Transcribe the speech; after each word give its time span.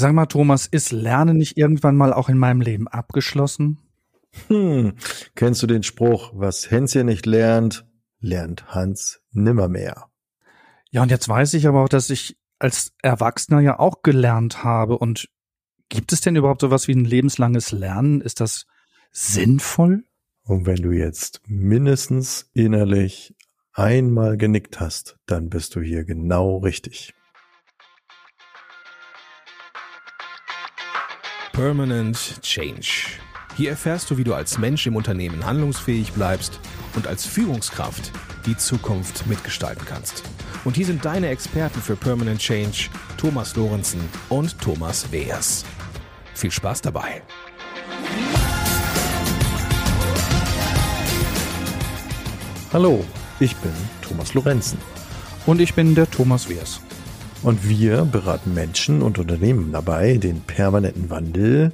Sag 0.00 0.14
mal, 0.14 0.24
Thomas, 0.24 0.66
ist 0.66 0.92
Lernen 0.92 1.36
nicht 1.36 1.58
irgendwann 1.58 1.94
mal 1.94 2.14
auch 2.14 2.30
in 2.30 2.38
meinem 2.38 2.62
Leben 2.62 2.88
abgeschlossen? 2.88 3.80
Hm, 4.46 4.94
kennst 5.34 5.62
du 5.62 5.66
den 5.66 5.82
Spruch, 5.82 6.32
was 6.34 6.70
Hänschen 6.70 7.04
nicht 7.04 7.26
lernt, 7.26 7.84
lernt 8.18 8.68
Hans 8.68 9.20
nimmermehr? 9.32 10.06
Ja, 10.90 11.02
und 11.02 11.10
jetzt 11.10 11.28
weiß 11.28 11.52
ich 11.52 11.66
aber 11.66 11.84
auch, 11.84 11.88
dass 11.90 12.08
ich 12.08 12.38
als 12.58 12.94
Erwachsener 13.02 13.60
ja 13.60 13.78
auch 13.78 14.00
gelernt 14.02 14.64
habe. 14.64 14.96
Und 14.96 15.28
gibt 15.90 16.14
es 16.14 16.22
denn 16.22 16.34
überhaupt 16.34 16.62
sowas 16.62 16.88
wie 16.88 16.94
ein 16.94 17.04
lebenslanges 17.04 17.70
Lernen? 17.70 18.22
Ist 18.22 18.40
das 18.40 18.64
sinnvoll? 19.12 20.04
Und 20.44 20.64
wenn 20.64 20.80
du 20.80 20.92
jetzt 20.92 21.42
mindestens 21.44 22.48
innerlich 22.54 23.34
einmal 23.74 24.38
genickt 24.38 24.80
hast, 24.80 25.18
dann 25.26 25.50
bist 25.50 25.76
du 25.76 25.82
hier 25.82 26.04
genau 26.04 26.56
richtig. 26.56 27.12
Permanent 31.52 32.40
Change. 32.42 33.18
Hier 33.56 33.70
erfährst 33.70 34.10
du, 34.10 34.16
wie 34.16 34.24
du 34.24 34.34
als 34.34 34.58
Mensch 34.58 34.86
im 34.86 34.96
Unternehmen 34.96 35.44
handlungsfähig 35.44 36.12
bleibst 36.12 36.60
und 36.94 37.06
als 37.06 37.26
Führungskraft 37.26 38.12
die 38.46 38.56
Zukunft 38.56 39.26
mitgestalten 39.26 39.84
kannst. 39.84 40.22
Und 40.64 40.76
hier 40.76 40.86
sind 40.86 41.04
deine 41.04 41.28
Experten 41.28 41.80
für 41.80 41.96
Permanent 41.96 42.40
Change, 42.40 42.88
Thomas 43.16 43.56
Lorenzen 43.56 44.00
und 44.28 44.58
Thomas 44.60 45.10
Weers. 45.12 45.64
Viel 46.34 46.50
Spaß 46.50 46.82
dabei! 46.82 47.22
Hallo, 52.72 53.04
ich 53.40 53.56
bin 53.56 53.72
Thomas 54.00 54.32
Lorenzen. 54.34 54.78
Und 55.44 55.60
ich 55.60 55.74
bin 55.74 55.94
der 55.96 56.08
Thomas 56.08 56.48
Weers. 56.48 56.80
Und 57.42 57.66
wir 57.66 58.04
beraten 58.04 58.52
Menschen 58.52 59.00
und 59.00 59.18
Unternehmen 59.18 59.72
dabei, 59.72 60.18
den 60.18 60.42
permanenten 60.42 61.08
Wandel 61.08 61.72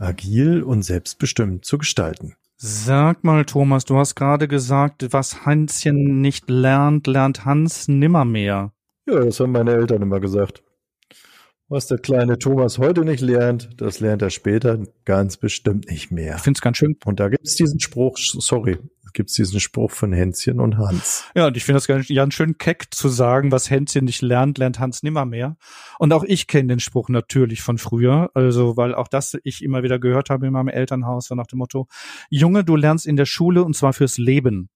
agil 0.00 0.62
und 0.62 0.82
selbstbestimmt 0.82 1.64
zu 1.64 1.78
gestalten. 1.78 2.34
Sag 2.56 3.22
mal, 3.22 3.44
Thomas, 3.44 3.84
du 3.84 3.96
hast 3.96 4.16
gerade 4.16 4.48
gesagt, 4.48 5.06
was 5.12 5.46
Hanschen 5.46 6.20
nicht 6.20 6.50
lernt, 6.50 7.06
lernt 7.06 7.44
Hans 7.44 7.86
nimmermehr. 7.86 8.72
Ja, 9.06 9.20
das 9.20 9.38
haben 9.38 9.52
meine 9.52 9.72
Eltern 9.72 10.02
immer 10.02 10.18
gesagt. 10.18 10.62
Was 11.68 11.86
der 11.86 11.98
kleine 11.98 12.38
Thomas 12.38 12.78
heute 12.78 13.04
nicht 13.04 13.20
lernt, 13.20 13.80
das 13.80 14.00
lernt 14.00 14.20
er 14.20 14.30
später 14.30 14.80
ganz 15.04 15.36
bestimmt 15.36 15.90
nicht 15.90 16.10
mehr. 16.10 16.36
Ich 16.36 16.42
find's 16.42 16.60
ganz 16.60 16.76
schön. 16.76 16.96
Und 17.04 17.20
da 17.20 17.28
gibt's 17.28 17.54
diesen 17.54 17.80
Spruch, 17.80 18.16
sorry, 18.18 18.78
gibt's 19.14 19.34
diesen 19.34 19.60
Spruch 19.60 19.90
von 19.90 20.12
Hänschen 20.12 20.60
und 20.60 20.76
Hans. 20.76 21.24
Ja, 21.34 21.46
und 21.46 21.56
ich 21.56 21.64
finde 21.64 21.76
das 21.76 21.86
ganz, 21.86 22.08
ganz 22.08 22.34
schön 22.34 22.58
keck 22.58 22.88
zu 22.92 23.08
sagen, 23.08 23.50
was 23.50 23.70
Hänschen 23.70 24.04
nicht 24.04 24.20
lernt, 24.20 24.58
lernt 24.58 24.78
Hans 24.78 25.02
nimmermehr. 25.02 25.56
Und 25.98 26.12
auch 26.12 26.24
ich 26.24 26.46
kenne 26.46 26.68
den 26.68 26.80
Spruch 26.80 27.08
natürlich 27.08 27.62
von 27.62 27.78
früher, 27.78 28.30
also 28.34 28.76
weil 28.76 28.94
auch 28.94 29.08
das 29.08 29.36
ich 29.44 29.62
immer 29.62 29.82
wieder 29.82 29.98
gehört 29.98 30.30
habe 30.30 30.46
in 30.46 30.52
meinem 30.52 30.68
Elternhaus, 30.68 31.26
so 31.26 31.34
nach 31.34 31.46
dem 31.46 31.58
Motto, 31.58 31.86
Junge, 32.28 32.64
du 32.64 32.76
lernst 32.76 33.06
in 33.06 33.16
der 33.16 33.26
Schule 33.26 33.64
und 33.64 33.74
zwar 33.74 33.92
fürs 33.92 34.18
Leben. 34.18 34.68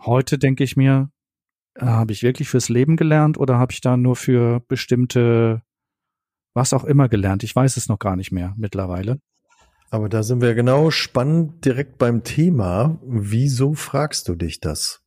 Heute 0.00 0.38
denke 0.38 0.64
ich 0.64 0.76
mir, 0.76 1.10
äh, 1.74 1.84
habe 1.84 2.12
ich 2.12 2.22
wirklich 2.22 2.48
fürs 2.48 2.68
Leben 2.68 2.96
gelernt 2.96 3.38
oder 3.38 3.58
habe 3.58 3.72
ich 3.72 3.80
da 3.80 3.96
nur 3.96 4.16
für 4.16 4.60
bestimmte 4.66 5.62
was 6.54 6.72
auch 6.72 6.84
immer 6.84 7.08
gelernt? 7.08 7.44
Ich 7.44 7.54
weiß 7.54 7.76
es 7.76 7.88
noch 7.88 7.98
gar 7.98 8.16
nicht 8.16 8.32
mehr 8.32 8.54
mittlerweile. 8.56 9.20
Aber 9.90 10.08
da 10.08 10.22
sind 10.22 10.40
wir 10.40 10.54
genau 10.54 10.90
spannend 10.90 11.64
direkt 11.64 11.98
beim 11.98 12.22
Thema. 12.22 12.98
Wieso 13.04 13.74
fragst 13.74 14.28
du 14.28 14.36
dich 14.36 14.60
das? 14.60 15.02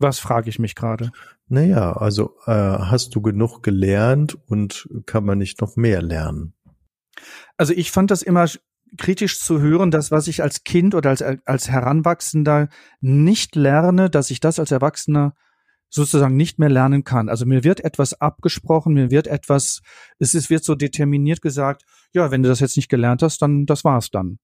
Was 0.00 0.18
frage 0.18 0.50
ich 0.50 0.58
mich 0.58 0.74
gerade? 0.74 1.10
Naja, 1.46 1.92
also 1.92 2.36
äh, 2.46 2.52
hast 2.52 3.14
du 3.14 3.22
genug 3.22 3.62
gelernt 3.62 4.36
und 4.46 4.88
kann 5.06 5.24
man 5.24 5.38
nicht 5.38 5.60
noch 5.60 5.76
mehr 5.76 6.02
lernen? 6.02 6.54
Also 7.56 7.72
ich 7.72 7.90
fand 7.90 8.10
das 8.10 8.22
immer 8.22 8.46
kritisch 8.96 9.40
zu 9.40 9.60
hören, 9.60 9.90
dass 9.90 10.10
was 10.10 10.28
ich 10.28 10.42
als 10.42 10.64
Kind 10.64 10.94
oder 10.94 11.10
als, 11.10 11.22
als 11.22 11.70
Heranwachsender 11.70 12.68
nicht 13.00 13.54
lerne, 13.54 14.10
dass 14.10 14.30
ich 14.30 14.40
das 14.40 14.58
als 14.58 14.70
Erwachsener 14.70 15.34
sozusagen 15.90 16.36
nicht 16.36 16.58
mehr 16.58 16.68
lernen 16.68 17.04
kann. 17.04 17.28
Also 17.28 17.46
mir 17.46 17.64
wird 17.64 17.84
etwas 17.84 18.14
abgesprochen, 18.14 18.94
mir 18.94 19.10
wird 19.10 19.26
etwas, 19.26 19.80
es 20.18 20.34
ist, 20.34 20.50
wird 20.50 20.64
so 20.64 20.74
determiniert 20.74 21.42
gesagt, 21.42 21.84
ja, 22.12 22.30
wenn 22.30 22.42
du 22.42 22.48
das 22.48 22.60
jetzt 22.60 22.76
nicht 22.76 22.88
gelernt 22.88 23.22
hast, 23.22 23.42
dann 23.42 23.66
das 23.66 23.84
war's 23.84 24.10
dann. 24.10 24.38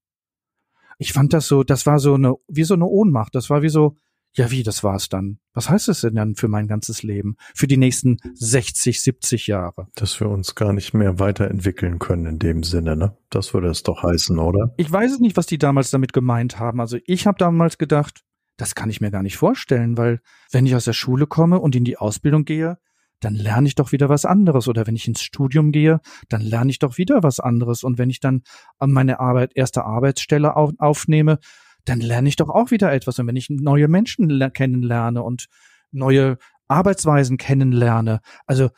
Ich 0.97 1.13
fand 1.13 1.33
das 1.33 1.47
so, 1.47 1.63
das 1.63 1.85
war 1.85 1.99
so 1.99 2.13
eine, 2.13 2.35
wie 2.47 2.63
so 2.63 2.73
eine 2.73 2.85
Ohnmacht. 2.85 3.35
Das 3.35 3.49
war 3.49 3.61
wie 3.61 3.69
so, 3.69 3.95
ja, 4.37 4.51
wie, 4.51 4.63
das 4.63 4.83
war's 4.83 5.07
dann. 5.07 5.39
Was 5.53 5.69
heißt 5.69 5.87
das 5.87 6.01
denn 6.01 6.15
dann 6.15 6.35
für 6.35 6.49
mein 6.49 6.67
ganzes 6.67 7.03
Leben? 7.03 7.37
Für 7.53 7.67
die 7.67 7.77
nächsten 7.77 8.17
60, 8.33 9.01
70 9.01 9.47
Jahre? 9.47 9.87
Dass 9.95 10.19
wir 10.19 10.29
uns 10.29 10.55
gar 10.55 10.73
nicht 10.73 10.93
mehr 10.93 11.19
weiterentwickeln 11.19 11.99
können 11.99 12.25
in 12.25 12.39
dem 12.39 12.63
Sinne, 12.63 12.97
ne? 12.97 13.17
Das 13.29 13.53
würde 13.53 13.69
es 13.69 13.83
doch 13.83 14.03
heißen, 14.03 14.37
oder? 14.37 14.73
Ich 14.75 14.91
weiß 14.91 15.13
es 15.13 15.19
nicht, 15.19 15.37
was 15.37 15.45
die 15.45 15.57
damals 15.57 15.89
damit 15.89 16.11
gemeint 16.11 16.59
haben. 16.59 16.81
Also 16.81 16.97
ich 17.05 17.27
habe 17.27 17.37
damals 17.37 17.77
gedacht, 17.77 18.24
das 18.57 18.75
kann 18.75 18.89
ich 18.89 19.01
mir 19.01 19.11
gar 19.11 19.23
nicht 19.23 19.37
vorstellen, 19.37 19.97
weil 19.97 20.19
wenn 20.51 20.65
ich 20.65 20.75
aus 20.75 20.85
der 20.85 20.93
Schule 20.93 21.27
komme 21.27 21.59
und 21.59 21.75
in 21.75 21.83
die 21.83 21.97
Ausbildung 21.97 22.45
gehe, 22.45 22.77
dann 23.19 23.35
lerne 23.35 23.67
ich 23.67 23.75
doch 23.75 23.91
wieder 23.91 24.09
was 24.09 24.25
anderes. 24.25 24.67
Oder 24.67 24.87
wenn 24.87 24.95
ich 24.95 25.07
ins 25.07 25.21
Studium 25.21 25.71
gehe, 25.71 25.99
dann 26.29 26.41
lerne 26.41 26.69
ich 26.69 26.79
doch 26.79 26.97
wieder 26.97 27.23
was 27.23 27.39
anderes. 27.39 27.83
Und 27.83 27.97
wenn 27.97 28.09
ich 28.09 28.19
dann 28.19 28.43
an 28.77 28.91
meine 28.91 29.19
Arbeit, 29.19 29.51
erste 29.55 29.85
Arbeitsstelle 29.85 30.55
auf, 30.55 30.71
aufnehme, 30.77 31.39
dann 31.85 31.99
lerne 31.99 32.29
ich 32.29 32.35
doch 32.35 32.49
auch 32.49 32.71
wieder 32.71 32.91
etwas. 32.91 33.19
Und 33.19 33.27
wenn 33.27 33.35
ich 33.35 33.49
neue 33.49 33.87
Menschen 33.87 34.51
kennenlerne 34.53 35.23
und 35.23 35.47
neue 35.91 36.37
Arbeitsweisen 36.67 37.37
kennenlerne, 37.37 38.19
also 38.45 38.69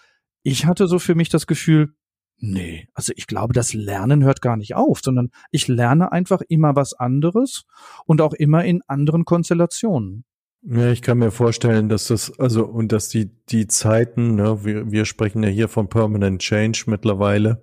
ich 0.43 0.65
hatte 0.65 0.87
so 0.87 0.99
für 0.99 1.15
mich 1.15 1.29
das 1.29 1.47
Gefühl, 1.47 1.93
Nee, 2.39 2.87
also 2.93 3.13
ich 3.15 3.25
glaube, 3.25 3.53
das 3.53 3.73
Lernen 3.73 4.23
hört 4.23 4.41
gar 4.41 4.57
nicht 4.57 4.75
auf, 4.75 5.01
sondern 5.01 5.31
ich 5.51 5.67
lerne 5.67 6.11
einfach 6.11 6.41
immer 6.47 6.75
was 6.75 6.93
anderes 6.93 7.65
und 8.05 8.21
auch 8.21 8.33
immer 8.33 8.63
in 8.63 8.81
anderen 8.87 9.25
Konstellationen. 9.25 10.23
Ja, 10.61 10.91
ich 10.91 11.01
kann 11.01 11.19
mir 11.19 11.31
vorstellen, 11.31 11.89
dass 11.89 12.07
das, 12.07 12.39
also, 12.39 12.65
und 12.65 12.91
dass 12.91 13.09
die, 13.09 13.31
die 13.49 13.67
Zeiten, 13.67 14.35
ne, 14.35 14.65
wir, 14.65 14.91
wir 14.91 15.05
sprechen 15.05 15.41
ja 15.43 15.49
hier 15.49 15.67
von 15.67 15.87
Permanent 15.87 16.41
Change 16.41 16.83
mittlerweile, 16.87 17.61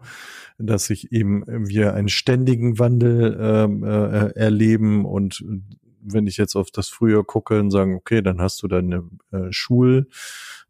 dass 0.58 0.86
sich 0.86 1.12
eben 1.12 1.44
wir 1.46 1.94
einen 1.94 2.08
ständigen 2.08 2.78
Wandel 2.78 3.36
ähm, 3.40 3.84
äh, 3.84 4.30
erleben 4.36 5.04
und 5.04 5.44
wenn 6.00 6.26
ich 6.26 6.36
jetzt 6.36 6.54
auf 6.54 6.70
das 6.70 6.88
früher 6.88 7.24
gucke 7.24 7.58
und 7.58 7.70
sagen, 7.70 7.94
okay, 7.94 8.22
dann 8.22 8.40
hast 8.40 8.62
du 8.62 8.68
deine 8.68 9.08
äh, 9.32 9.50
Schul, 9.50 10.08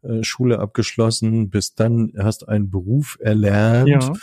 äh, 0.07 0.23
Schule 0.23 0.59
abgeschlossen, 0.59 1.49
bis 1.49 1.75
dann 1.75 2.13
hast 2.17 2.47
einen 2.47 2.69
Beruf 2.69 3.17
erlernt, 3.19 3.89
ja. 3.89 4.13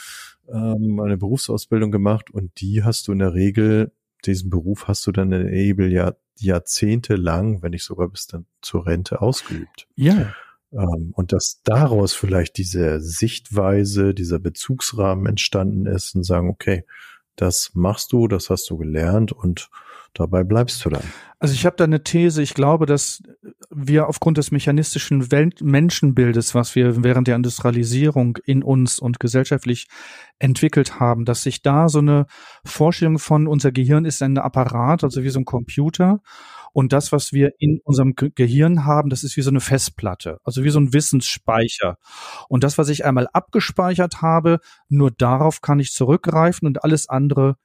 ähm, 0.48 1.00
eine 1.00 1.16
Berufsausbildung 1.16 1.90
gemacht 1.90 2.30
und 2.30 2.60
die 2.60 2.84
hast 2.84 3.08
du 3.08 3.12
in 3.12 3.18
der 3.18 3.34
Regel, 3.34 3.92
diesen 4.24 4.50
Beruf 4.50 4.88
hast 4.88 5.06
du 5.06 5.12
dann 5.12 5.32
in 5.32 5.42
der 5.42 5.50
Regel 5.50 5.92
ja 5.92 6.14
jahrzehntelang, 6.38 7.62
wenn 7.62 7.70
nicht 7.70 7.84
sogar 7.84 8.08
bis 8.08 8.26
dann 8.26 8.46
zur 8.60 8.86
Rente 8.86 9.20
ausgeübt. 9.20 9.86
Ja. 9.94 10.34
Ähm, 10.72 11.12
und 11.14 11.32
dass 11.32 11.60
daraus 11.64 12.14
vielleicht 12.14 12.56
diese 12.56 13.00
Sichtweise, 13.00 14.14
dieser 14.14 14.38
Bezugsrahmen 14.38 15.26
entstanden 15.26 15.86
ist 15.86 16.14
und 16.14 16.24
sagen, 16.24 16.48
okay, 16.48 16.84
das 17.36 17.72
machst 17.74 18.12
du, 18.12 18.28
das 18.28 18.50
hast 18.50 18.68
du 18.70 18.76
gelernt 18.76 19.32
und 19.32 19.70
dabei 20.14 20.44
bleibst 20.44 20.84
du 20.84 20.90
dann. 20.90 21.02
Also 21.38 21.54
ich 21.54 21.66
habe 21.66 21.76
da 21.76 21.84
eine 21.84 22.02
These, 22.02 22.42
ich 22.42 22.54
glaube, 22.54 22.86
dass 22.86 23.22
wir 23.74 24.08
aufgrund 24.08 24.38
des 24.38 24.50
mechanistischen 24.50 25.30
Welt 25.30 25.60
Menschenbildes, 25.60 26.54
was 26.54 26.74
wir 26.74 27.02
während 27.02 27.28
der 27.28 27.36
Industrialisierung 27.36 28.38
in 28.44 28.62
uns 28.62 28.98
und 28.98 29.20
gesellschaftlich 29.20 29.88
entwickelt 30.38 31.00
haben, 31.00 31.24
dass 31.24 31.42
sich 31.42 31.62
da 31.62 31.88
so 31.88 31.98
eine 31.98 32.26
Vorstellung 32.64 33.18
von 33.18 33.46
unser 33.46 33.72
Gehirn 33.72 34.04
ist 34.04 34.22
ein 34.22 34.38
Apparat, 34.38 35.04
also 35.04 35.22
wie 35.22 35.30
so 35.30 35.40
ein 35.40 35.44
Computer 35.44 36.20
und 36.72 36.92
das, 36.92 37.12
was 37.12 37.32
wir 37.32 37.52
in 37.58 37.80
unserem 37.84 38.14
Gehirn 38.16 38.84
haben, 38.84 39.10
das 39.10 39.24
ist 39.24 39.36
wie 39.36 39.42
so 39.42 39.50
eine 39.50 39.60
Festplatte, 39.60 40.38
also 40.42 40.64
wie 40.64 40.70
so 40.70 40.80
ein 40.80 40.92
Wissensspeicher. 40.92 41.96
Und 42.48 42.64
das, 42.64 42.78
was 42.78 42.88
ich 42.88 43.04
einmal 43.04 43.28
abgespeichert 43.32 44.22
habe, 44.22 44.58
nur 44.88 45.10
darauf 45.10 45.60
kann 45.60 45.80
ich 45.80 45.92
zurückgreifen 45.92 46.66
und 46.66 46.82
alles 46.82 47.08
andere 47.08 47.56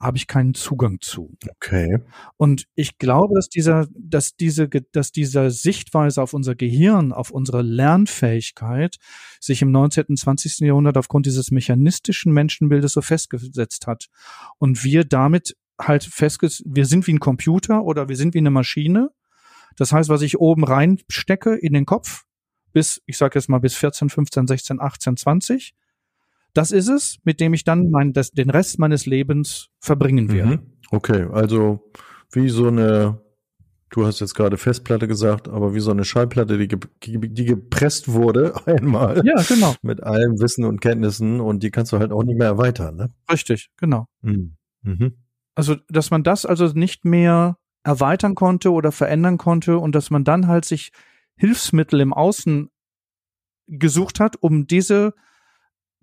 habe 0.00 0.16
ich 0.16 0.26
keinen 0.26 0.54
Zugang 0.54 0.98
zu. 1.00 1.36
Okay. 1.48 1.98
Und 2.36 2.66
ich 2.74 2.98
glaube, 2.98 3.34
dass 3.34 3.48
dieser, 3.48 3.86
dass 3.96 4.36
diese, 4.36 4.68
dass 4.68 5.12
dieser 5.12 5.50
Sichtweise 5.50 6.20
auf 6.20 6.34
unser 6.34 6.54
Gehirn, 6.54 7.12
auf 7.12 7.30
unsere 7.30 7.62
Lernfähigkeit 7.62 8.96
sich 9.40 9.62
im 9.62 9.70
19. 9.70 10.04
und 10.08 10.18
20. 10.18 10.60
Jahrhundert 10.60 10.98
aufgrund 10.98 11.26
dieses 11.26 11.50
mechanistischen 11.50 12.32
Menschenbildes 12.32 12.92
so 12.92 13.02
festgesetzt 13.02 13.86
hat. 13.86 14.08
Und 14.58 14.84
wir 14.84 15.04
damit 15.04 15.56
halt 15.80 16.04
festgesetzt, 16.04 16.64
wir 16.66 16.86
sind 16.86 17.06
wie 17.06 17.14
ein 17.14 17.20
Computer 17.20 17.82
oder 17.82 18.08
wir 18.08 18.16
sind 18.16 18.34
wie 18.34 18.38
eine 18.38 18.50
Maschine. 18.50 19.10
Das 19.76 19.92
heißt, 19.92 20.08
was 20.08 20.22
ich 20.22 20.38
oben 20.38 20.64
reinstecke 20.64 21.54
in 21.54 21.72
den 21.72 21.86
Kopf, 21.86 22.24
bis, 22.72 23.00
ich 23.06 23.16
sage 23.16 23.38
jetzt 23.38 23.48
mal 23.48 23.58
bis 23.58 23.74
14, 23.74 24.10
15, 24.10 24.46
16, 24.46 24.80
18, 24.80 25.16
20, 25.16 25.74
das 26.54 26.70
ist 26.70 26.88
es, 26.88 27.18
mit 27.24 27.40
dem 27.40 27.52
ich 27.54 27.64
dann 27.64 27.90
mein, 27.90 28.12
das, 28.12 28.30
den 28.30 28.50
Rest 28.50 28.78
meines 28.78 29.06
Lebens 29.06 29.68
verbringen 29.80 30.32
werde. 30.32 30.56
Mhm. 30.56 30.72
Okay, 30.90 31.26
also 31.32 31.92
wie 32.32 32.48
so 32.48 32.68
eine 32.68 33.20
du 33.94 34.06
hast 34.06 34.20
jetzt 34.20 34.34
gerade 34.34 34.56
Festplatte 34.56 35.06
gesagt, 35.06 35.48
aber 35.48 35.74
wie 35.74 35.80
so 35.80 35.92
eine 35.92 36.04
Schallplatte, 36.04 36.58
die, 36.58 36.68
die 36.98 37.44
gepresst 37.44 38.08
wurde 38.08 38.54
einmal. 38.66 39.24
Ja, 39.24 39.40
genau. 39.42 39.74
Mit 39.82 40.02
allem 40.02 40.40
Wissen 40.40 40.64
und 40.64 40.80
Kenntnissen 40.80 41.40
und 41.40 41.62
die 41.62 41.70
kannst 41.70 41.92
du 41.92 41.98
halt 41.98 42.12
auch 42.12 42.24
nicht 42.24 42.38
mehr 42.38 42.48
erweitern, 42.48 42.96
ne? 42.96 43.14
Richtig, 43.30 43.70
genau. 43.76 44.06
Mhm. 44.22 44.56
Mhm. 44.82 45.14
Also, 45.54 45.76
dass 45.88 46.10
man 46.10 46.24
das 46.24 46.44
also 46.44 46.66
nicht 46.66 47.04
mehr 47.04 47.56
erweitern 47.84 48.34
konnte 48.34 48.72
oder 48.72 48.90
verändern 48.90 49.38
konnte 49.38 49.78
und 49.78 49.94
dass 49.94 50.10
man 50.10 50.24
dann 50.24 50.48
halt 50.48 50.64
sich 50.64 50.90
Hilfsmittel 51.36 52.00
im 52.00 52.12
Außen 52.12 52.70
gesucht 53.68 54.18
hat, 54.20 54.36
um 54.40 54.66
diese 54.66 55.14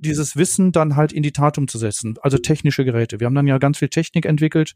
dieses 0.01 0.35
Wissen 0.35 0.71
dann 0.71 0.95
halt 0.95 1.13
in 1.13 1.23
die 1.23 1.31
Tat 1.31 1.57
umzusetzen, 1.57 2.15
also 2.21 2.37
technische 2.37 2.83
Geräte. 2.83 3.19
Wir 3.19 3.27
haben 3.27 3.35
dann 3.35 3.47
ja 3.47 3.57
ganz 3.57 3.77
viel 3.77 3.89
Technik 3.89 4.25
entwickelt 4.25 4.73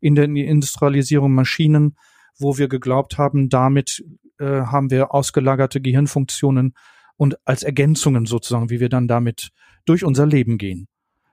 in 0.00 0.14
der 0.14 0.24
Industrialisierung, 0.24 1.34
Maschinen, 1.34 1.96
wo 2.38 2.58
wir 2.58 2.68
geglaubt 2.68 3.18
haben, 3.18 3.48
damit 3.48 4.04
äh, 4.38 4.44
haben 4.62 4.90
wir 4.90 5.12
ausgelagerte 5.12 5.80
Gehirnfunktionen 5.80 6.74
und 7.16 7.36
als 7.44 7.62
Ergänzungen 7.62 8.26
sozusagen, 8.26 8.70
wie 8.70 8.80
wir 8.80 8.88
dann 8.88 9.08
damit 9.08 9.50
durch 9.84 10.04
unser 10.04 10.26
Leben 10.26 10.58
gehen. 10.58 10.88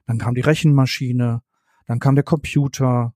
Dann 0.07 0.17
kam 0.17 0.35
die 0.35 0.41
Rechenmaschine, 0.41 1.41
dann 1.87 1.99
kam 1.99 2.15
der 2.15 2.23
Computer, 2.23 3.13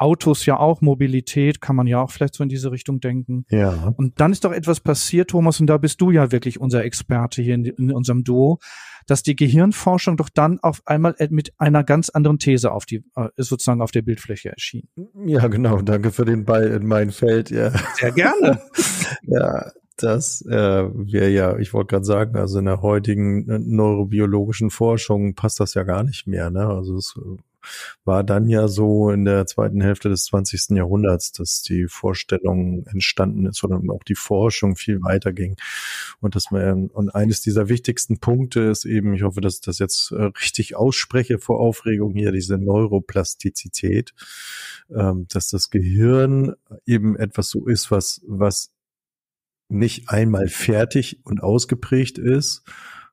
Autos 0.00 0.46
ja 0.46 0.58
auch, 0.58 0.80
Mobilität, 0.80 1.60
kann 1.60 1.76
man 1.76 1.86
ja 1.86 2.00
auch 2.00 2.10
vielleicht 2.10 2.34
so 2.34 2.42
in 2.42 2.48
diese 2.48 2.72
Richtung 2.72 3.00
denken. 3.00 3.44
Ja. 3.50 3.92
Und 3.96 4.18
dann 4.20 4.32
ist 4.32 4.44
doch 4.44 4.52
etwas 4.52 4.80
passiert, 4.80 5.30
Thomas, 5.30 5.60
und 5.60 5.66
da 5.66 5.76
bist 5.76 6.00
du 6.00 6.10
ja 6.10 6.32
wirklich 6.32 6.60
unser 6.60 6.84
Experte 6.84 7.42
hier 7.42 7.54
in, 7.54 7.64
in 7.64 7.92
unserem 7.92 8.24
Duo, 8.24 8.58
dass 9.06 9.22
die 9.22 9.36
Gehirnforschung 9.36 10.16
doch 10.16 10.28
dann 10.28 10.58
auf 10.60 10.80
einmal 10.86 11.14
mit 11.30 11.52
einer 11.58 11.84
ganz 11.84 12.10
anderen 12.10 12.38
These 12.38 12.72
auf 12.72 12.86
die, 12.86 13.04
äh, 13.16 13.28
sozusagen 13.36 13.82
auf 13.82 13.90
der 13.90 14.02
Bildfläche 14.02 14.50
erschien. 14.50 14.88
Ja, 15.26 15.48
genau. 15.48 15.82
Danke 15.82 16.12
für 16.12 16.24
den 16.24 16.44
Ball 16.44 16.68
in 16.68 16.86
mein 16.86 17.10
Feld. 17.10 17.50
Ja. 17.50 17.72
Sehr 17.96 18.12
gerne. 18.12 18.60
ja, 19.22 19.70
das 19.96 20.42
äh, 20.46 20.50
wäre 20.94 21.28
ja, 21.28 21.58
ich 21.58 21.74
wollte 21.74 21.88
gerade 21.88 22.04
sagen, 22.04 22.36
also 22.36 22.58
in 22.58 22.64
der 22.64 22.80
heutigen 22.82 23.48
äh, 23.48 23.58
neurobiologischen 23.58 24.70
Forschung 24.70 25.34
passt 25.34 25.60
das 25.60 25.74
ja 25.74 25.82
gar 25.82 26.04
nicht 26.04 26.26
mehr. 26.26 26.50
Ne? 26.50 26.66
Also 26.66 26.96
es 26.96 27.14
war 28.04 28.24
dann 28.24 28.48
ja 28.48 28.68
so 28.68 29.10
in 29.10 29.24
der 29.24 29.46
zweiten 29.46 29.80
Hälfte 29.80 30.08
des 30.08 30.24
20. 30.26 30.76
Jahrhunderts, 30.76 31.32
dass 31.32 31.62
die 31.62 31.86
Vorstellung 31.88 32.84
entstanden 32.86 33.46
ist 33.46 33.62
oder 33.64 33.80
auch 33.90 34.04
die 34.04 34.14
Forschung 34.14 34.76
viel 34.76 35.02
weiter 35.02 35.32
ging. 35.32 35.56
Und 36.20 36.34
dass 36.36 36.50
man, 36.50 36.88
und 36.88 37.10
eines 37.10 37.40
dieser 37.40 37.68
wichtigsten 37.68 38.18
Punkte 38.18 38.60
ist 38.60 38.84
eben, 38.84 39.14
ich 39.14 39.22
hoffe, 39.22 39.40
dass 39.40 39.56
ich 39.56 39.60
das 39.62 39.78
jetzt 39.78 40.12
äh, 40.12 40.30
richtig 40.42 40.76
ausspreche 40.76 41.38
vor 41.38 41.60
Aufregung 41.60 42.14
hier, 42.14 42.32
diese 42.32 42.58
Neuroplastizität, 42.58 44.12
ähm, 44.94 45.26
dass 45.28 45.48
das 45.48 45.70
Gehirn 45.70 46.54
eben 46.86 47.16
etwas 47.16 47.50
so 47.50 47.66
ist, 47.66 47.90
was, 47.90 48.22
was 48.26 48.72
nicht 49.68 50.08
einmal 50.08 50.48
fertig 50.48 51.20
und 51.24 51.42
ausgeprägt 51.42 52.18
ist, 52.18 52.62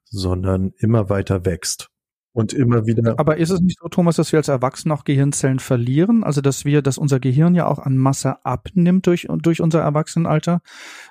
sondern 0.05 0.73
immer 0.77 1.09
weiter 1.09 1.45
wächst 1.45 1.91
und 2.37 2.53
immer 2.53 2.85
wieder. 2.85 3.15
Aber 3.17 3.37
ist 3.37 3.49
es 3.49 3.61
nicht 3.61 3.79
so, 3.81 3.87
Thomas, 3.87 4.17
dass 4.17 4.31
wir 4.31 4.37
als 4.37 4.47
Erwachsene 4.47 4.93
auch 4.93 5.05
Gehirnzellen 5.05 5.57
verlieren? 5.57 6.23
Also, 6.23 6.39
dass 6.39 6.65
wir, 6.65 6.83
dass 6.83 6.99
unser 6.99 7.19
Gehirn 7.19 7.55
ja 7.55 7.65
auch 7.65 7.79
an 7.79 7.97
Masse 7.97 8.45
abnimmt 8.45 9.07
durch, 9.07 9.27
durch 9.41 9.59
unser 9.59 9.81
Erwachsenenalter? 9.81 10.61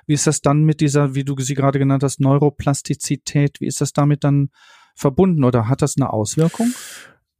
Wie 0.05 0.13
ist 0.13 0.25
das 0.25 0.39
dann 0.39 0.63
mit 0.63 0.79
dieser, 0.79 1.15
wie 1.15 1.25
du 1.25 1.35
sie 1.37 1.53
gerade 1.53 1.79
genannt 1.79 2.03
hast, 2.03 2.21
Neuroplastizität? 2.21 3.59
Wie 3.59 3.67
ist 3.67 3.81
das 3.81 3.91
damit 3.91 4.23
dann 4.23 4.51
verbunden 4.95 5.43
oder 5.43 5.67
hat 5.67 5.81
das 5.81 5.95
eine 5.97 6.13
Auswirkung? 6.13 6.71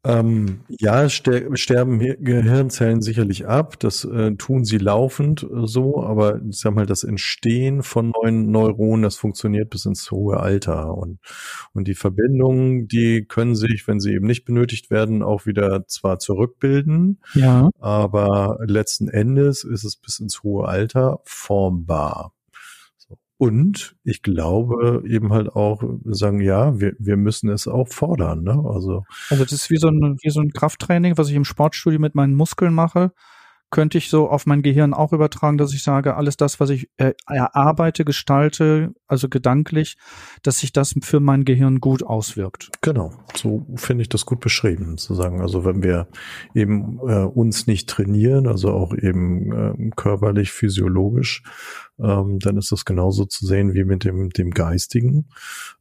Ähm, 0.05 0.61
ja, 0.69 1.09
ster 1.09 1.55
sterben 1.57 1.99
Gehirnzellen 1.99 3.01
sicherlich 3.01 3.47
ab. 3.47 3.79
Das 3.79 4.05
äh, 4.05 4.35
tun 4.35 4.63
sie 4.63 4.77
laufend 4.77 5.44
äh, 5.44 5.65
so, 5.65 6.03
aber 6.03 6.39
ich 6.47 6.59
sag 6.59 6.75
mal, 6.75 6.85
das 6.85 7.03
Entstehen 7.03 7.83
von 7.83 8.11
neuen 8.11 8.51
Neuronen, 8.51 9.03
das 9.03 9.17
funktioniert 9.17 9.69
bis 9.69 9.85
ins 9.85 10.09
hohe 10.11 10.38
Alter. 10.38 10.95
Und, 10.95 11.19
und 11.73 11.88
die 11.88 11.95
Verbindungen, 11.95 12.88
die 12.88 13.25
können 13.25 13.55
sich, 13.55 13.88
wenn 13.88 13.99
sie 13.99 14.13
eben 14.13 14.27
nicht 14.27 14.45
benötigt 14.45 14.91
werden, 14.91 15.23
auch 15.23 15.45
wieder 15.45 15.88
zwar 15.88 16.19
zurückbilden, 16.19 17.19
ja. 17.33 17.69
aber 17.79 18.59
letzten 18.65 19.09
Endes 19.09 19.63
ist 19.63 19.83
es 19.83 19.97
bis 19.97 20.19
ins 20.19 20.43
hohe 20.43 20.67
Alter 20.67 21.19
formbar. 21.23 22.37
Und 23.38 23.95
ich 24.04 24.24
glaube 24.24 25.04
eben 25.07 25.31
halt 25.31 25.50
auch 25.50 25.84
sagen, 26.06 26.42
ja, 26.42 26.80
wir, 26.80 26.94
wir 26.98 27.18
müssen 27.18 27.50
es 27.50 27.68
auch 27.68 27.88
fordern. 27.88 28.44
Ne? 28.44 28.63
Also, 28.66 29.04
also 29.30 29.44
das 29.44 29.54
ist 29.54 29.69
wie 29.69 29.78
so, 29.78 29.89
ein, 29.89 30.18
wie 30.24 30.30
so 30.31 30.42
ein 30.42 30.51
Krafttraining, 30.51 31.18
was 31.18 31.30
ich 31.30 31.36
im 31.36 31.45
Sportstudio 31.45 32.00
mit 32.00 32.16
meinen 32.16 32.34
Muskeln 32.34 32.74
mache 32.74 33.12
könnte 33.69 33.97
ich 33.97 34.09
so 34.09 34.29
auf 34.29 34.45
mein 34.45 34.61
Gehirn 34.61 34.93
auch 34.93 35.11
übertragen, 35.11 35.57
dass 35.57 35.73
ich 35.73 35.83
sage, 35.83 36.15
alles 36.15 36.37
das, 36.37 36.59
was 36.59 36.69
ich 36.69 36.89
äh, 36.97 37.13
erarbeite, 37.27 38.05
gestalte, 38.05 38.93
also 39.07 39.27
gedanklich, 39.27 39.97
dass 40.41 40.59
sich 40.59 40.71
das 40.71 40.95
für 41.01 41.19
mein 41.19 41.43
Gehirn 41.43 41.79
gut 41.79 42.03
auswirkt. 42.03 42.69
Genau, 42.81 43.13
so 43.35 43.65
finde 43.75 44.03
ich 44.03 44.09
das 44.09 44.25
gut 44.25 44.39
beschrieben, 44.39 44.97
zu 44.97 45.15
sagen. 45.15 45.41
Also 45.41 45.65
wenn 45.65 45.83
wir 45.83 46.07
eben 46.53 46.99
äh, 47.07 47.25
uns 47.25 47.67
nicht 47.67 47.89
trainieren, 47.89 48.47
also 48.47 48.71
auch 48.71 48.93
eben 48.93 49.51
äh, 49.51 49.89
körperlich, 49.95 50.51
physiologisch, 50.51 51.43
ähm, 51.99 52.39
dann 52.39 52.57
ist 52.57 52.71
das 52.71 52.85
genauso 52.85 53.25
zu 53.25 53.45
sehen 53.45 53.73
wie 53.73 53.83
mit 53.83 54.05
dem, 54.05 54.29
dem 54.29 54.51
Geistigen. 54.51 55.29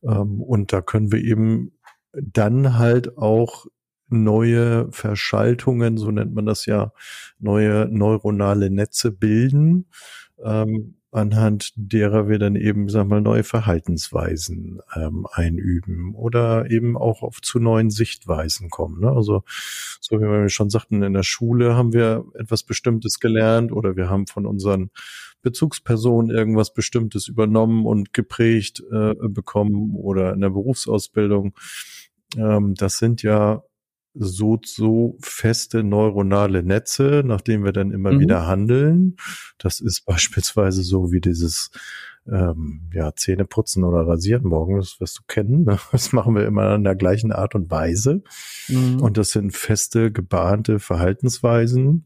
Ähm, 0.02 0.40
und 0.40 0.72
da 0.72 0.80
können 0.80 1.12
wir 1.12 1.22
eben 1.22 1.72
dann 2.12 2.78
halt 2.78 3.18
auch 3.18 3.66
neue 4.08 4.88
Verschaltungen, 4.92 5.98
so 5.98 6.10
nennt 6.10 6.34
man 6.34 6.46
das 6.46 6.66
ja, 6.66 6.92
neue 7.38 7.88
neuronale 7.90 8.70
Netze 8.70 9.12
bilden, 9.12 9.86
ähm, 10.44 10.96
anhand 11.16 11.72
derer 11.76 12.28
wir 12.28 12.38
dann 12.38 12.56
eben, 12.56 12.88
sag 12.88 13.08
mal, 13.08 13.22
neue 13.22 13.42
Verhaltensweisen 13.42 14.80
ähm, 14.94 15.26
einüben 15.32 16.14
oder 16.14 16.70
eben 16.70 16.96
auch 16.96 17.22
auf 17.22 17.40
zu 17.40 17.58
neuen 17.58 17.90
Sichtweisen 17.90 18.68
kommen. 18.68 19.00
Ne? 19.00 19.10
Also, 19.10 19.42
so 20.00 20.20
wie 20.20 20.24
wir 20.24 20.48
schon 20.50 20.68
sagten, 20.68 21.02
in 21.02 21.14
der 21.14 21.22
Schule 21.22 21.74
haben 21.74 21.94
wir 21.94 22.24
etwas 22.34 22.64
Bestimmtes 22.64 23.18
gelernt 23.18 23.72
oder 23.72 23.96
wir 23.96 24.10
haben 24.10 24.26
von 24.26 24.46
unseren 24.46 24.90
Bezugspersonen 25.42 26.36
irgendwas 26.36 26.74
Bestimmtes 26.74 27.28
übernommen 27.28 27.86
und 27.86 28.12
geprägt 28.12 28.82
äh, 28.92 29.14
bekommen 29.28 29.94
oder 29.94 30.34
in 30.34 30.40
der 30.40 30.50
Berufsausbildung. 30.50 31.54
Ähm, 32.36 32.74
das 32.74 32.98
sind 32.98 33.22
ja 33.22 33.62
so, 34.18 34.58
so 34.64 35.16
feste 35.20 35.82
neuronale 35.82 36.62
Netze, 36.62 37.22
nach 37.24 37.40
denen 37.40 37.64
wir 37.64 37.72
dann 37.72 37.90
immer 37.90 38.12
mhm. 38.12 38.20
wieder 38.20 38.46
handeln. 38.46 39.16
Das 39.58 39.80
ist 39.80 40.00
beispielsweise 40.06 40.82
so 40.82 41.12
wie 41.12 41.20
dieses 41.20 41.70
ähm, 42.28 42.90
ja, 42.92 43.14
Zähne 43.14 43.44
putzen 43.44 43.84
oder 43.84 44.06
rasieren 44.06 44.44
morgen, 44.44 44.76
das 44.76 45.00
wirst 45.00 45.18
du 45.18 45.22
kennen. 45.26 45.64
Ne? 45.64 45.78
Das 45.92 46.12
machen 46.12 46.34
wir 46.34 46.46
immer 46.46 46.74
in 46.74 46.84
der 46.84 46.96
gleichen 46.96 47.32
Art 47.32 47.54
und 47.54 47.70
Weise. 47.70 48.22
Mhm. 48.68 49.00
Und 49.00 49.16
das 49.16 49.30
sind 49.30 49.52
feste, 49.52 50.10
gebahnte 50.10 50.78
Verhaltensweisen. 50.78 52.04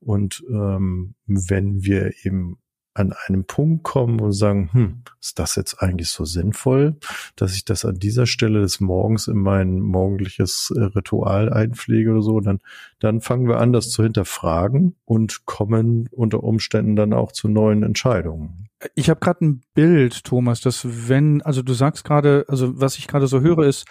Und 0.00 0.44
ähm, 0.48 1.14
wenn 1.26 1.82
wir 1.82 2.12
eben 2.24 2.58
an 2.96 3.12
einem 3.12 3.44
Punkt 3.44 3.82
kommen 3.84 4.20
und 4.20 4.32
sagen, 4.32 4.70
hm, 4.72 5.02
ist 5.20 5.38
das 5.38 5.56
jetzt 5.56 5.82
eigentlich 5.82 6.08
so 6.08 6.24
sinnvoll, 6.24 6.96
dass 7.36 7.54
ich 7.54 7.64
das 7.64 7.84
an 7.84 7.98
dieser 7.98 8.26
Stelle 8.26 8.60
des 8.60 8.80
Morgens 8.80 9.28
in 9.28 9.38
mein 9.38 9.80
morgendliches 9.80 10.72
äh, 10.74 10.82
Ritual 10.82 11.52
einpflege 11.52 12.10
oder 12.12 12.22
so, 12.22 12.40
dann, 12.40 12.60
dann 12.98 13.20
fangen 13.20 13.48
wir 13.48 13.58
an, 13.58 13.72
das 13.72 13.90
zu 13.90 14.02
hinterfragen 14.02 14.96
und 15.04 15.44
kommen 15.44 16.08
unter 16.10 16.42
Umständen 16.42 16.96
dann 16.96 17.12
auch 17.12 17.32
zu 17.32 17.48
neuen 17.48 17.82
Entscheidungen. 17.82 18.68
Ich 18.94 19.10
habe 19.10 19.20
gerade 19.20 19.44
ein 19.44 19.62
Bild, 19.74 20.24
Thomas, 20.24 20.60
dass 20.60 21.08
wenn, 21.08 21.42
also 21.42 21.62
du 21.62 21.74
sagst 21.74 22.04
gerade, 22.04 22.44
also 22.48 22.80
was 22.80 22.98
ich 22.98 23.08
gerade 23.08 23.26
so 23.26 23.40
höre, 23.40 23.64
ist, 23.64 23.86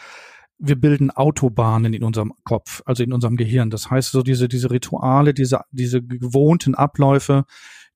wir 0.57 0.79
bilden 0.79 1.11
Autobahnen 1.11 1.93
in 1.93 2.03
unserem 2.03 2.33
Kopf, 2.43 2.81
also 2.85 3.03
in 3.03 3.13
unserem 3.13 3.35
Gehirn. 3.35 3.69
Das 3.69 3.89
heißt, 3.89 4.11
so 4.11 4.21
diese, 4.23 4.47
diese 4.47 4.71
Rituale, 4.71 5.33
diese, 5.33 5.61
diese 5.71 6.01
gewohnten 6.01 6.75
Abläufe, 6.75 7.45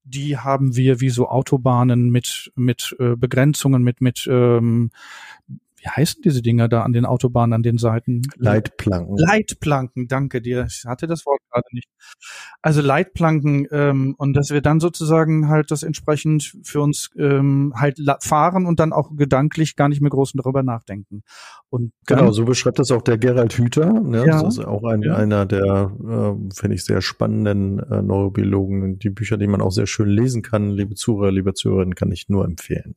die 0.09 0.37
haben 0.37 0.75
wir 0.75 1.01
wie 1.01 1.09
so 1.09 1.29
Autobahnen 1.29 2.09
mit, 2.09 2.51
mit 2.55 2.95
äh, 2.99 3.15
Begrenzungen, 3.15 3.83
mit, 3.83 4.01
mit 4.01 4.27
ähm, 4.29 4.91
wie 5.81 5.89
heißen 5.89 6.21
diese 6.23 6.41
Dinger 6.41 6.67
da 6.67 6.83
an 6.83 6.93
den 6.93 7.05
Autobahnen, 7.05 7.53
an 7.53 7.63
den 7.63 7.77
Seiten? 7.77 8.21
Leitplanken. 8.37 9.17
Leitplanken, 9.17 10.07
danke 10.07 10.41
dir. 10.41 10.65
Ich 10.67 10.83
hatte 10.85 11.07
das 11.07 11.25
Wort 11.25 11.39
gerade 11.51 11.67
nicht. 11.71 11.87
Also 12.61 12.81
Leitplanken 12.81 13.67
ähm, 13.71 14.15
und 14.17 14.33
dass 14.33 14.49
wir 14.51 14.61
dann 14.61 14.79
sozusagen 14.79 15.47
halt 15.47 15.71
das 15.71 15.83
entsprechend 15.83 16.55
für 16.63 16.81
uns 16.81 17.09
ähm, 17.17 17.73
halt 17.75 17.99
fahren 18.21 18.65
und 18.65 18.79
dann 18.79 18.93
auch 18.93 19.15
gedanklich 19.15 19.75
gar 19.75 19.89
nicht 19.89 20.01
mehr 20.01 20.09
groß 20.09 20.33
darüber 20.33 20.63
nachdenken. 20.63 21.23
Und 21.69 21.93
genau, 22.07 22.31
so 22.31 22.45
beschreibt 22.45 22.79
das 22.79 22.91
auch 22.91 23.01
der 23.01 23.17
Gerald 23.17 23.53
Hüther. 23.53 23.93
Ne? 23.93 24.25
Ja, 24.25 24.43
das 24.43 24.57
ist 24.57 24.65
auch 24.65 24.83
ein, 24.83 25.01
ja. 25.03 25.15
einer 25.15 25.45
der, 25.45 25.91
äh, 25.99 26.53
finde 26.53 26.75
ich, 26.75 26.83
sehr 26.83 27.01
spannenden 27.01 27.79
äh, 27.79 28.01
Neurobiologen. 28.01 28.99
Die 28.99 29.09
Bücher, 29.09 29.37
die 29.37 29.47
man 29.47 29.61
auch 29.61 29.71
sehr 29.71 29.87
schön 29.87 30.09
lesen 30.09 30.41
kann, 30.41 30.71
liebe 30.71 30.95
Zuhörer, 30.95 31.31
liebe 31.31 31.53
Zuhörerinnen, 31.53 31.95
kann 31.95 32.11
ich 32.11 32.27
nur 32.27 32.45
empfehlen. 32.45 32.95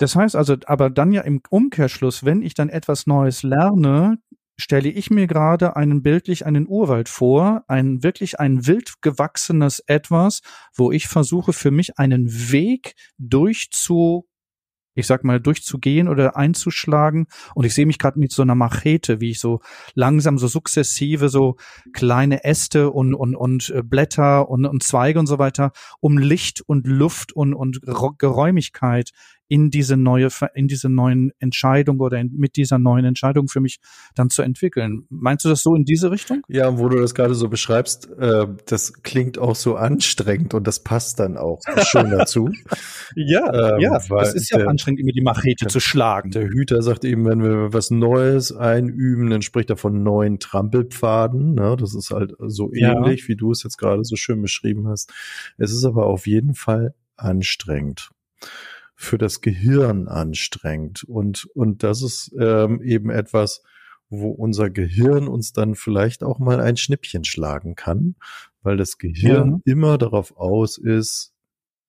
Das 0.00 0.16
heißt 0.16 0.34
also, 0.34 0.56
aber 0.64 0.88
dann 0.88 1.12
ja 1.12 1.20
im 1.20 1.42
Umkehrschluss, 1.50 2.24
wenn 2.24 2.40
ich 2.40 2.54
dann 2.54 2.70
etwas 2.70 3.06
Neues 3.06 3.42
lerne, 3.42 4.16
stelle 4.56 4.88
ich 4.88 5.10
mir 5.10 5.26
gerade 5.26 5.76
einen 5.76 6.02
bildlich 6.02 6.46
einen 6.46 6.66
Urwald 6.66 7.10
vor, 7.10 7.64
ein 7.68 8.02
wirklich 8.02 8.40
ein 8.40 8.66
wild 8.66 9.02
gewachsenes 9.02 9.80
etwas, 9.86 10.40
wo 10.74 10.90
ich 10.90 11.06
versuche 11.06 11.52
für 11.52 11.70
mich 11.70 11.98
einen 11.98 12.50
Weg 12.50 12.94
durchzu 13.18 14.26
ich 14.94 15.06
sag 15.06 15.24
mal, 15.24 15.40
durchzugehen 15.40 16.08
oder 16.08 16.36
einzuschlagen. 16.36 17.26
Und 17.54 17.64
ich 17.64 17.74
sehe 17.74 17.86
mich 17.86 17.98
gerade 17.98 18.18
mit 18.18 18.32
so 18.32 18.42
einer 18.42 18.56
Machete, 18.56 19.20
wie 19.20 19.30
ich 19.30 19.40
so 19.40 19.60
langsam, 19.94 20.36
so 20.36 20.48
sukzessive, 20.48 21.28
so 21.28 21.56
kleine 21.92 22.44
Äste 22.44 22.90
und, 22.90 23.14
und, 23.14 23.36
und 23.36 23.70
äh, 23.70 23.82
Blätter 23.82 24.48
und, 24.48 24.66
und 24.66 24.82
Zweige 24.82 25.20
und 25.20 25.26
so 25.26 25.38
weiter, 25.38 25.70
um 26.00 26.18
Licht 26.18 26.60
und 26.66 26.86
Luft 26.86 27.32
und, 27.32 27.54
und 27.54 27.80
Geräumigkeit 28.18 29.10
in 29.50 29.68
diese 29.68 29.96
neue, 29.96 30.28
in 30.54 30.68
diese 30.68 30.88
neuen 30.88 31.32
Entscheidung 31.40 31.98
oder 31.98 32.18
in, 32.20 32.30
mit 32.36 32.54
dieser 32.54 32.78
neuen 32.78 33.04
Entscheidung 33.04 33.48
für 33.48 33.58
mich 33.58 33.80
dann 34.14 34.30
zu 34.30 34.42
entwickeln. 34.42 35.06
Meinst 35.10 35.44
du 35.44 35.48
das 35.48 35.62
so 35.62 35.74
in 35.74 35.84
diese 35.84 36.12
Richtung? 36.12 36.42
Ja, 36.46 36.78
wo 36.78 36.88
du 36.88 37.00
das 37.00 37.16
gerade 37.16 37.34
so 37.34 37.48
beschreibst, 37.48 38.08
äh, 38.16 38.46
das 38.66 39.02
klingt 39.02 39.38
auch 39.38 39.56
so 39.56 39.74
anstrengend 39.74 40.54
und 40.54 40.68
das 40.68 40.84
passt 40.84 41.18
dann 41.18 41.36
auch 41.36 41.58
schön 41.82 42.10
dazu. 42.16 42.48
ja, 43.16 43.74
ähm, 43.74 43.80
ja, 43.80 43.98
das 43.98 44.34
ist 44.34 44.52
ja 44.52 44.58
der, 44.58 44.68
anstrengend, 44.68 45.00
immer 45.00 45.10
die 45.10 45.20
Machete 45.20 45.64
der, 45.64 45.68
zu 45.68 45.80
schlagen. 45.80 46.30
Der 46.30 46.46
Hüter 46.46 46.80
sagt 46.82 47.04
eben, 47.04 47.24
wenn 47.24 47.42
wir 47.42 47.72
was 47.72 47.90
Neues 47.90 48.52
einüben, 48.52 49.30
dann 49.30 49.42
spricht 49.42 49.70
er 49.70 49.76
von 49.76 50.04
neuen 50.04 50.38
Trampelpfaden. 50.38 51.54
Ne? 51.54 51.76
Das 51.76 51.96
ist 51.96 52.12
halt 52.12 52.34
so 52.38 52.72
ähnlich, 52.72 53.22
ja. 53.22 53.28
wie 53.28 53.36
du 53.36 53.50
es 53.50 53.64
jetzt 53.64 53.78
gerade 53.78 54.04
so 54.04 54.14
schön 54.14 54.40
beschrieben 54.42 54.86
hast. 54.86 55.12
Es 55.58 55.72
ist 55.72 55.84
aber 55.84 56.06
auf 56.06 56.28
jeden 56.28 56.54
Fall 56.54 56.94
anstrengend 57.16 58.10
für 59.00 59.16
das 59.16 59.40
Gehirn 59.40 60.08
anstrengend. 60.08 61.04
Und, 61.04 61.46
und 61.54 61.82
das 61.82 62.02
ist 62.02 62.34
ähm, 62.38 62.82
eben 62.82 63.08
etwas, 63.08 63.62
wo 64.10 64.28
unser 64.28 64.68
Gehirn 64.68 65.26
uns 65.26 65.54
dann 65.54 65.74
vielleicht 65.74 66.22
auch 66.22 66.38
mal 66.38 66.60
ein 66.60 66.76
Schnippchen 66.76 67.24
schlagen 67.24 67.76
kann, 67.76 68.16
weil 68.62 68.76
das 68.76 68.98
Gehirn 68.98 69.62
ja. 69.64 69.72
immer 69.72 69.96
darauf 69.96 70.36
aus 70.36 70.76
ist, 70.76 71.32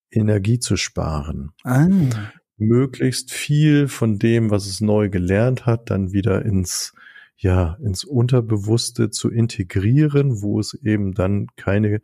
Energie 0.10 0.60
zu 0.60 0.78
sparen. 0.78 1.52
Ah. 1.66 1.90
Möglichst 2.58 3.34
viel 3.34 3.90
von 3.90 4.18
dem, 4.18 4.50
was 4.50 4.66
es 4.66 4.80
neu 4.80 5.10
gelernt 5.10 5.66
hat, 5.66 5.90
dann 5.90 6.14
wieder 6.14 6.46
ins 6.46 6.94
ja, 7.36 7.78
ins 7.82 8.04
Unterbewusste 8.04 9.10
zu 9.10 9.30
integrieren, 9.30 10.44
wo 10.44 10.60
es 10.60 10.76
eben 10.76 11.14
dann 11.14 11.48
keine 11.58 12.00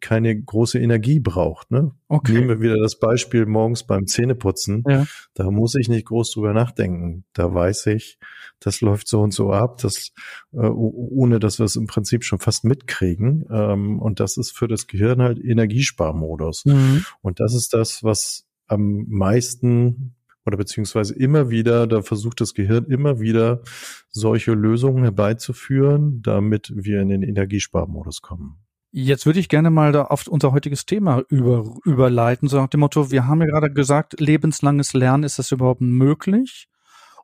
keine 0.00 0.40
große 0.40 0.78
Energie 0.78 1.18
braucht. 1.18 1.70
Ne? 1.70 1.92
Okay. 2.08 2.32
Nehmen 2.32 2.48
wir 2.48 2.60
wieder 2.60 2.78
das 2.78 2.98
Beispiel 2.98 3.46
morgens 3.46 3.84
beim 3.84 4.06
Zähneputzen. 4.06 4.84
Ja. 4.86 5.06
Da 5.34 5.50
muss 5.50 5.74
ich 5.74 5.88
nicht 5.88 6.06
groß 6.06 6.32
drüber 6.32 6.52
nachdenken. 6.52 7.24
Da 7.32 7.52
weiß 7.52 7.86
ich, 7.86 8.18
das 8.60 8.80
läuft 8.80 9.08
so 9.08 9.20
und 9.20 9.34
so 9.34 9.52
ab, 9.52 9.78
das, 9.78 10.12
äh, 10.52 10.58
ohne 10.58 11.40
dass 11.40 11.58
wir 11.58 11.64
es 11.64 11.76
im 11.76 11.86
Prinzip 11.86 12.24
schon 12.24 12.38
fast 12.38 12.64
mitkriegen. 12.64 13.44
Ähm, 13.50 13.98
und 13.98 14.20
das 14.20 14.36
ist 14.36 14.56
für 14.56 14.68
das 14.68 14.86
Gehirn 14.86 15.20
halt 15.20 15.38
Energiesparmodus. 15.42 16.64
Mhm. 16.64 17.04
Und 17.20 17.40
das 17.40 17.54
ist 17.54 17.74
das, 17.74 18.04
was 18.04 18.46
am 18.68 19.06
meisten 19.08 20.14
oder 20.44 20.56
beziehungsweise 20.56 21.14
immer 21.14 21.50
wieder, 21.50 21.86
da 21.86 22.02
versucht 22.02 22.40
das 22.40 22.54
Gehirn 22.54 22.86
immer 22.86 23.20
wieder 23.20 23.62
solche 24.10 24.52
Lösungen 24.52 25.04
herbeizuführen, 25.04 26.20
damit 26.22 26.72
wir 26.74 27.00
in 27.00 27.08
den 27.08 27.22
Energiesparmodus 27.22 28.22
kommen. 28.22 28.58
Jetzt 28.94 29.24
würde 29.24 29.40
ich 29.40 29.48
gerne 29.48 29.70
mal 29.70 29.90
da 29.90 30.04
auf 30.04 30.26
unser 30.26 30.52
heutiges 30.52 30.84
Thema 30.84 31.22
über, 31.30 31.64
überleiten, 31.86 32.46
so 32.46 32.58
nach 32.58 32.68
dem 32.68 32.80
Motto, 32.80 33.10
wir 33.10 33.26
haben 33.26 33.40
ja 33.40 33.46
gerade 33.46 33.72
gesagt, 33.72 34.20
lebenslanges 34.20 34.92
Lernen, 34.92 35.24
ist 35.24 35.38
das 35.38 35.50
überhaupt 35.50 35.80
möglich? 35.80 36.68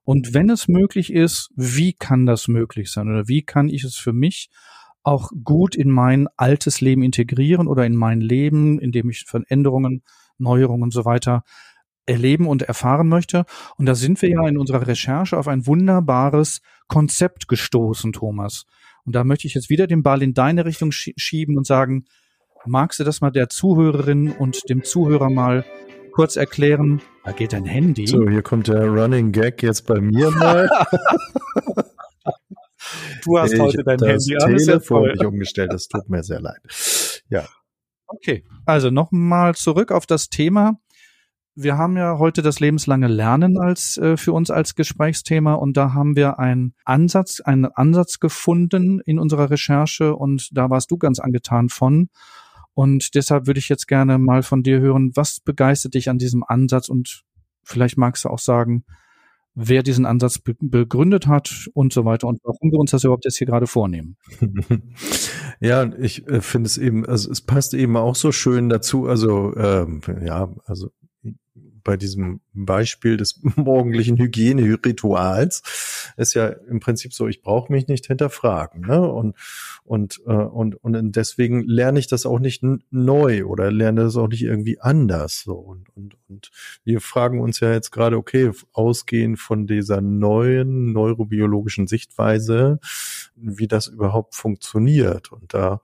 Und 0.02 0.32
wenn 0.32 0.48
es 0.48 0.66
möglich 0.66 1.12
ist, 1.12 1.50
wie 1.56 1.92
kann 1.92 2.24
das 2.24 2.48
möglich 2.48 2.90
sein? 2.90 3.08
Oder 3.10 3.28
wie 3.28 3.42
kann 3.42 3.68
ich 3.68 3.84
es 3.84 3.96
für 3.96 4.14
mich 4.14 4.48
auch 5.02 5.30
gut 5.44 5.74
in 5.74 5.90
mein 5.90 6.26
altes 6.38 6.80
Leben 6.80 7.02
integrieren 7.02 7.68
oder 7.68 7.84
in 7.84 7.96
mein 7.96 8.22
Leben, 8.22 8.78
in 8.78 8.90
dem 8.90 9.10
ich 9.10 9.24
Veränderungen, 9.26 10.02
Neuerungen 10.38 10.84
und 10.84 10.94
so 10.94 11.04
weiter 11.04 11.42
erleben 12.06 12.46
und 12.46 12.62
erfahren 12.62 13.08
möchte? 13.08 13.44
Und 13.76 13.84
da 13.84 13.94
sind 13.94 14.22
wir 14.22 14.30
ja 14.30 14.48
in 14.48 14.56
unserer 14.56 14.86
Recherche 14.86 15.36
auf 15.36 15.48
ein 15.48 15.66
wunderbares 15.66 16.62
Konzept 16.86 17.46
gestoßen, 17.46 18.14
Thomas. 18.14 18.64
Und 19.04 19.14
da 19.14 19.24
möchte 19.24 19.46
ich 19.46 19.54
jetzt 19.54 19.70
wieder 19.70 19.86
den 19.86 20.02
Ball 20.02 20.22
in 20.22 20.34
deine 20.34 20.64
Richtung 20.64 20.92
schieben 20.92 21.56
und 21.56 21.66
sagen, 21.66 22.04
magst 22.66 23.00
du 23.00 23.04
das 23.04 23.20
mal 23.20 23.30
der 23.30 23.48
Zuhörerin 23.48 24.32
und 24.32 24.68
dem 24.68 24.84
Zuhörer 24.84 25.30
mal 25.30 25.64
kurz 26.12 26.36
erklären? 26.36 27.00
Da 27.24 27.32
geht 27.32 27.52
dein 27.52 27.64
Handy. 27.64 28.06
So, 28.06 28.28
hier 28.28 28.42
kommt 28.42 28.68
der 28.68 28.86
Running 28.86 29.32
Gag 29.32 29.62
jetzt 29.62 29.86
bei 29.86 30.00
mir 30.00 30.30
mal. 30.30 30.68
du 33.24 33.38
hast 33.38 33.52
ich 33.52 33.60
heute 33.60 33.82
dein 33.84 33.98
Handy 33.98 34.36
an. 34.36 34.52
Das 34.52 34.64
Telefon 34.64 35.08
nicht 35.08 35.24
umgestellt, 35.24 35.72
das 35.72 35.88
tut 35.88 36.08
mir 36.08 36.22
sehr 36.22 36.40
leid. 36.40 36.60
Ja. 37.28 37.46
Okay, 38.06 38.44
also 38.64 38.90
nochmal 38.90 39.54
zurück 39.54 39.92
auf 39.92 40.06
das 40.06 40.28
Thema 40.30 40.80
wir 41.60 41.76
haben 41.76 41.96
ja 41.96 42.18
heute 42.18 42.40
das 42.40 42.60
lebenslange 42.60 43.08
Lernen 43.08 43.58
als 43.58 43.96
äh, 43.96 44.16
für 44.16 44.32
uns 44.32 44.48
als 44.48 44.76
Gesprächsthema 44.76 45.54
und 45.54 45.76
da 45.76 45.92
haben 45.92 46.14
wir 46.14 46.38
einen 46.38 46.72
Ansatz, 46.84 47.40
einen 47.40 47.64
Ansatz 47.64 48.20
gefunden 48.20 49.00
in 49.00 49.18
unserer 49.18 49.50
Recherche 49.50 50.14
und 50.14 50.56
da 50.56 50.70
warst 50.70 50.90
du 50.92 50.98
ganz 50.98 51.18
angetan 51.18 51.68
von. 51.68 52.10
Und 52.74 53.16
deshalb 53.16 53.48
würde 53.48 53.58
ich 53.58 53.68
jetzt 53.68 53.88
gerne 53.88 54.18
mal 54.18 54.44
von 54.44 54.62
dir 54.62 54.78
hören, 54.78 55.10
was 55.16 55.40
begeistert 55.40 55.94
dich 55.94 56.08
an 56.08 56.18
diesem 56.18 56.44
Ansatz 56.46 56.88
und 56.88 57.24
vielleicht 57.64 57.98
magst 57.98 58.24
du 58.24 58.28
auch 58.28 58.38
sagen, 58.38 58.84
wer 59.56 59.82
diesen 59.82 60.06
Ansatz 60.06 60.38
be 60.38 60.54
begründet 60.60 61.26
hat 61.26 61.68
und 61.74 61.92
so 61.92 62.04
weiter 62.04 62.28
und 62.28 62.38
warum 62.44 62.70
wir 62.70 62.78
uns 62.78 62.92
das 62.92 63.02
überhaupt 63.02 63.24
jetzt 63.24 63.38
hier 63.38 63.48
gerade 63.48 63.66
vornehmen. 63.66 64.16
Ja, 65.60 65.90
ich 65.98 66.24
äh, 66.28 66.40
finde 66.40 66.68
es 66.68 66.78
eben, 66.78 67.04
also 67.04 67.32
es 67.32 67.40
passt 67.40 67.74
eben 67.74 67.96
auch 67.96 68.14
so 68.14 68.30
schön 68.30 68.68
dazu, 68.68 69.08
also 69.08 69.56
ähm, 69.56 70.02
ja, 70.24 70.54
also 70.66 70.90
bei 71.88 71.96
diesem 71.96 72.40
Beispiel 72.52 73.16
des 73.16 73.40
morgendlichen 73.56 74.18
Hygienerituals 74.18 75.62
ist 76.16 76.34
ja 76.34 76.48
im 76.48 76.80
Prinzip 76.80 77.14
so, 77.14 77.28
ich 77.28 77.40
brauche 77.40 77.72
mich 77.72 77.88
nicht 77.88 78.06
hinterfragen. 78.06 78.82
Ne? 78.82 79.00
Und, 79.00 79.36
und, 79.84 80.20
äh, 80.26 80.32
und, 80.32 80.74
und 80.76 81.12
deswegen 81.16 81.62
lerne 81.62 81.98
ich 81.98 82.06
das 82.06 82.26
auch 82.26 82.40
nicht 82.40 82.62
neu 82.90 83.44
oder 83.44 83.70
lerne 83.70 84.02
das 84.02 84.16
auch 84.16 84.28
nicht 84.28 84.42
irgendwie 84.42 84.80
anders. 84.80 85.42
So. 85.42 85.54
Und, 85.54 85.88
und, 85.96 86.16
und 86.28 86.50
wir 86.84 87.00
fragen 87.00 87.40
uns 87.40 87.60
ja 87.60 87.72
jetzt 87.72 87.90
gerade, 87.90 88.16
okay, 88.16 88.50
ausgehend 88.72 89.38
von 89.38 89.66
dieser 89.66 90.00
neuen 90.00 90.92
neurobiologischen 90.92 91.86
Sichtweise, 91.86 92.80
wie 93.34 93.68
das 93.68 93.86
überhaupt 93.86 94.34
funktioniert. 94.34 95.32
Und 95.32 95.54
da 95.54 95.80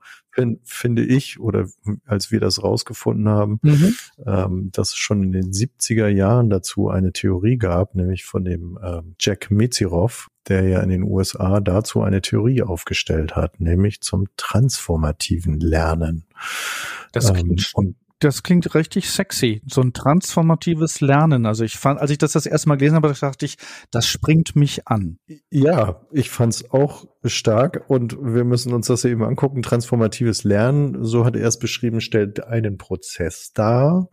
finde 0.63 1.03
ich, 1.03 1.39
oder 1.39 1.67
als 2.05 2.31
wir 2.31 2.39
das 2.39 2.63
rausgefunden 2.63 3.29
haben, 3.29 3.59
mhm. 3.61 3.95
ähm, 4.25 4.69
dass 4.71 4.89
es 4.89 4.95
schon 4.95 5.23
in 5.23 5.31
den 5.31 5.51
70er 5.51 6.07
Jahren 6.07 6.49
dazu 6.49 6.89
eine 6.89 7.11
Theorie 7.13 7.57
gab, 7.57 7.95
nämlich 7.95 8.25
von 8.25 8.43
dem 8.43 8.77
ähm, 8.83 9.15
Jack 9.19 9.51
Mezirov, 9.51 10.29
der 10.47 10.67
ja 10.67 10.81
in 10.81 10.89
den 10.89 11.03
USA 11.03 11.59
dazu 11.59 12.01
eine 12.01 12.21
Theorie 12.21 12.61
aufgestellt 12.61 13.35
hat, 13.35 13.59
nämlich 13.59 14.01
zum 14.01 14.25
transformativen 14.37 15.59
Lernen. 15.59 16.25
Das 17.11 17.29
ähm, 17.29 17.55
und 17.73 17.95
das 18.25 18.43
klingt 18.43 18.73
richtig 18.73 19.09
sexy. 19.09 19.61
So 19.67 19.81
ein 19.81 19.93
transformatives 19.93 20.99
Lernen. 20.99 21.45
Also 21.45 21.63
ich 21.63 21.77
fand, 21.77 21.99
als 21.99 22.09
ich 22.09 22.17
das 22.17 22.31
das 22.31 22.45
erste 22.45 22.67
Mal 22.67 22.75
gelesen 22.75 22.95
habe, 22.95 23.13
dachte 23.13 23.45
ich, 23.45 23.57
das 23.91 24.07
springt 24.07 24.55
mich 24.55 24.87
an. 24.87 25.19
Ja, 25.51 26.01
ich 26.11 26.31
fand 26.31 26.53
es 26.53 26.71
auch 26.71 27.07
stark 27.23 27.85
und 27.87 28.17
wir 28.19 28.43
müssen 28.43 28.73
uns 28.73 28.87
das 28.87 29.05
eben 29.05 29.23
angucken. 29.23 29.61
Transformatives 29.61 30.43
Lernen, 30.43 31.03
so 31.03 31.23
hat 31.23 31.35
er 31.35 31.47
es 31.47 31.59
beschrieben, 31.59 32.01
stellt 32.01 32.43
einen 32.43 32.77
Prozess 32.77 33.53
dar, 33.53 34.09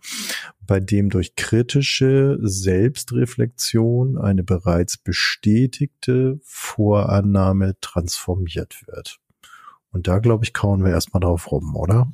bei 0.60 0.78
dem 0.78 1.08
durch 1.08 1.34
kritische 1.34 2.38
Selbstreflexion 2.42 4.18
eine 4.18 4.44
bereits 4.44 4.98
bestätigte 4.98 6.38
Vorannahme 6.42 7.76
transformiert 7.80 8.82
wird. 8.86 9.18
Und 9.90 10.06
da, 10.06 10.18
glaube 10.18 10.44
ich, 10.44 10.52
kauen 10.52 10.84
wir 10.84 10.90
erstmal 10.90 11.20
drauf 11.20 11.50
rum, 11.50 11.76
oder? 11.76 12.12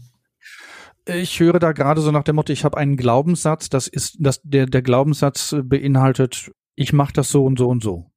Ich 1.10 1.40
höre 1.40 1.58
da 1.58 1.72
gerade 1.72 2.02
so 2.02 2.10
nach 2.10 2.22
dem 2.22 2.36
Motto, 2.36 2.52
ich 2.52 2.64
habe 2.64 2.76
einen 2.76 2.98
Glaubenssatz, 2.98 3.70
das 3.70 3.88
ist, 3.88 4.18
dass 4.20 4.42
der, 4.42 4.66
der 4.66 4.82
Glaubenssatz 4.82 5.56
beinhaltet, 5.64 6.50
ich 6.74 6.92
mache 6.92 7.14
das 7.14 7.30
so 7.30 7.46
und 7.46 7.58
so 7.58 7.66
und 7.68 7.82
so. 7.82 8.10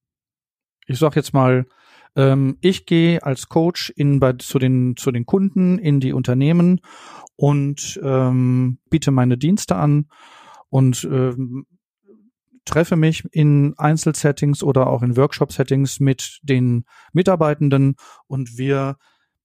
Ich 0.88 1.00
sag 1.00 1.16
jetzt 1.16 1.34
mal, 1.34 1.66
ähm, 2.18 2.58
ich 2.60 2.86
gehe 2.86 3.24
als 3.24 3.48
Coach 3.48 3.92
in, 3.96 4.20
bei, 4.20 4.34
zu, 4.34 4.60
den, 4.60 4.98
zu 4.98 5.12
den 5.12 5.26
Kunden 5.26 5.80
in 5.80 6.02
die 6.02 6.12
Unternehmen 6.12 6.82
und 7.38 7.98
ähm, 8.04 8.80
biete 8.90 9.12
meine 9.12 9.38
Dienste 9.38 9.78
an 9.78 10.08
und 10.70 11.06
ähm, 11.06 11.66
treffe 12.66 12.98
mich 12.98 13.24
in 13.32 13.74
Einzelsettings 13.78 14.64
oder 14.64 14.88
auch 14.88 15.02
in 15.02 15.16
Workshop-Settings 15.16 16.02
mit 16.02 16.42
den 16.44 16.84
Mitarbeitenden 17.14 17.96
und 18.28 18.58
wir 18.58 18.98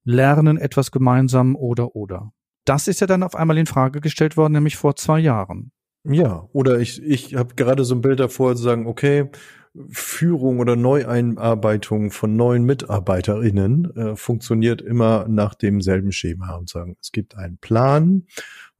lernen 0.03 0.59
etwas 0.59 0.91
gemeinsam 0.91 1.55
oder 1.55 1.95
oder. 1.95 2.33
Das 2.67 2.89
ist 2.89 3.01
ja 3.01 3.07
dann 3.07 3.23
auf 3.23 3.35
einmal 3.35 3.57
in 3.57 3.67
Frage 3.67 4.01
gestellt 4.01 4.37
worden, 4.37 4.53
nämlich 4.53 4.77
vor 4.77 4.97
zwei 4.97 5.21
Jahren. 5.21 5.73
Ja, 6.05 6.49
oder 6.53 6.79
ich, 6.79 7.03
ich 7.03 7.35
habe 7.35 7.55
gerade 7.55 7.85
so 7.85 7.95
ein 7.95 8.01
Bild 8.01 8.21
davor 8.21 8.55
zu 8.55 8.63
sagen, 8.63 8.87
okay, 8.87 9.31
Führung 9.91 10.59
oder 10.59 10.77
Neueinarbeitung 10.77 12.11
von 12.11 12.37
neuen 12.37 12.65
MitarbeiterInnen 12.65 13.97
äh, 13.97 14.17
funktioniert 14.17 14.81
immer 14.83 15.27
nach 15.29 15.55
demselben 15.55 16.13
Schema 16.13 16.55
und 16.57 16.69
sagen, 16.69 16.97
es 17.01 17.13
gibt 17.13 17.37
einen 17.37 17.59
Plan. 17.59 18.27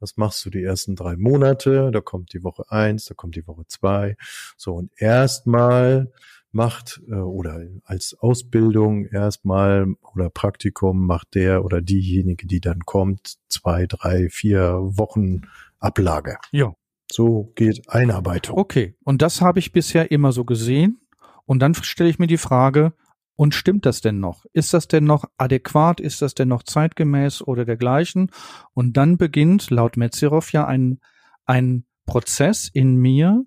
Was 0.01 0.17
machst 0.17 0.45
du 0.45 0.51
die 0.51 0.63
ersten 0.63 0.95
drei 0.95 1.17
Monate? 1.17 1.91
Da 1.91 2.01
kommt 2.01 2.33
die 2.33 2.43
Woche 2.43 2.65
eins, 2.69 3.07
da 3.07 3.15
kommt 3.15 3.37
die 3.37 3.47
Woche 3.47 3.65
zwei. 3.67 4.17
So, 4.57 4.75
und 4.75 4.91
erstmal 4.97 6.13
macht 6.53 7.01
äh, 7.09 7.15
oder 7.15 7.61
als 7.85 8.17
Ausbildung 8.19 9.07
erstmal 9.07 9.87
oder 10.15 10.31
Praktikum 10.31 11.07
macht 11.07 11.35
der 11.35 11.65
oder 11.65 11.81
diejenige, 11.81 12.47
die 12.47 12.61
dann 12.61 12.81
kommt, 12.81 13.37
zwei, 13.49 13.87
drei, 13.87 14.29
vier 14.31 14.79
Wochen 14.83 15.43
Ablage. 15.79 16.39
Ja. 16.53 16.75
So 17.11 17.53
geht 17.55 17.89
Einarbeitung. 17.89 18.59
Okay, 18.59 18.97
und 19.05 19.23
das 19.23 19.41
habe 19.41 19.61
ich 19.61 19.71
bisher 19.71 20.11
immer 20.11 20.33
so 20.33 20.45
gesehen. 20.45 20.99
Und 21.45 21.61
dann 21.61 21.75
stelle 21.75 22.11
ich 22.11 22.19
mir 22.19 22.27
die 22.27 22.37
Frage, 22.37 22.95
und 23.37 23.55
stimmt 23.55 23.85
das 23.87 24.01
denn 24.01 24.19
noch? 24.19 24.47
Ist 24.55 24.73
das 24.73 24.89
denn 24.89 25.05
noch 25.05 25.27
adäquat? 25.37 26.01
Ist 26.01 26.23
das 26.23 26.35
denn 26.35 26.49
noch 26.49 26.63
zeitgemäß 26.63 27.43
oder 27.43 27.67
dergleichen? 27.67 28.31
Und 28.73 28.97
dann 28.97 29.19
beginnt 29.19 29.71
laut 29.71 29.99
Metzirov 29.99 30.53
ja 30.53 30.67
ein, 30.67 31.01
ein 31.45 31.85
Prozess 32.07 32.71
in 32.73 32.97
mir, 32.97 33.45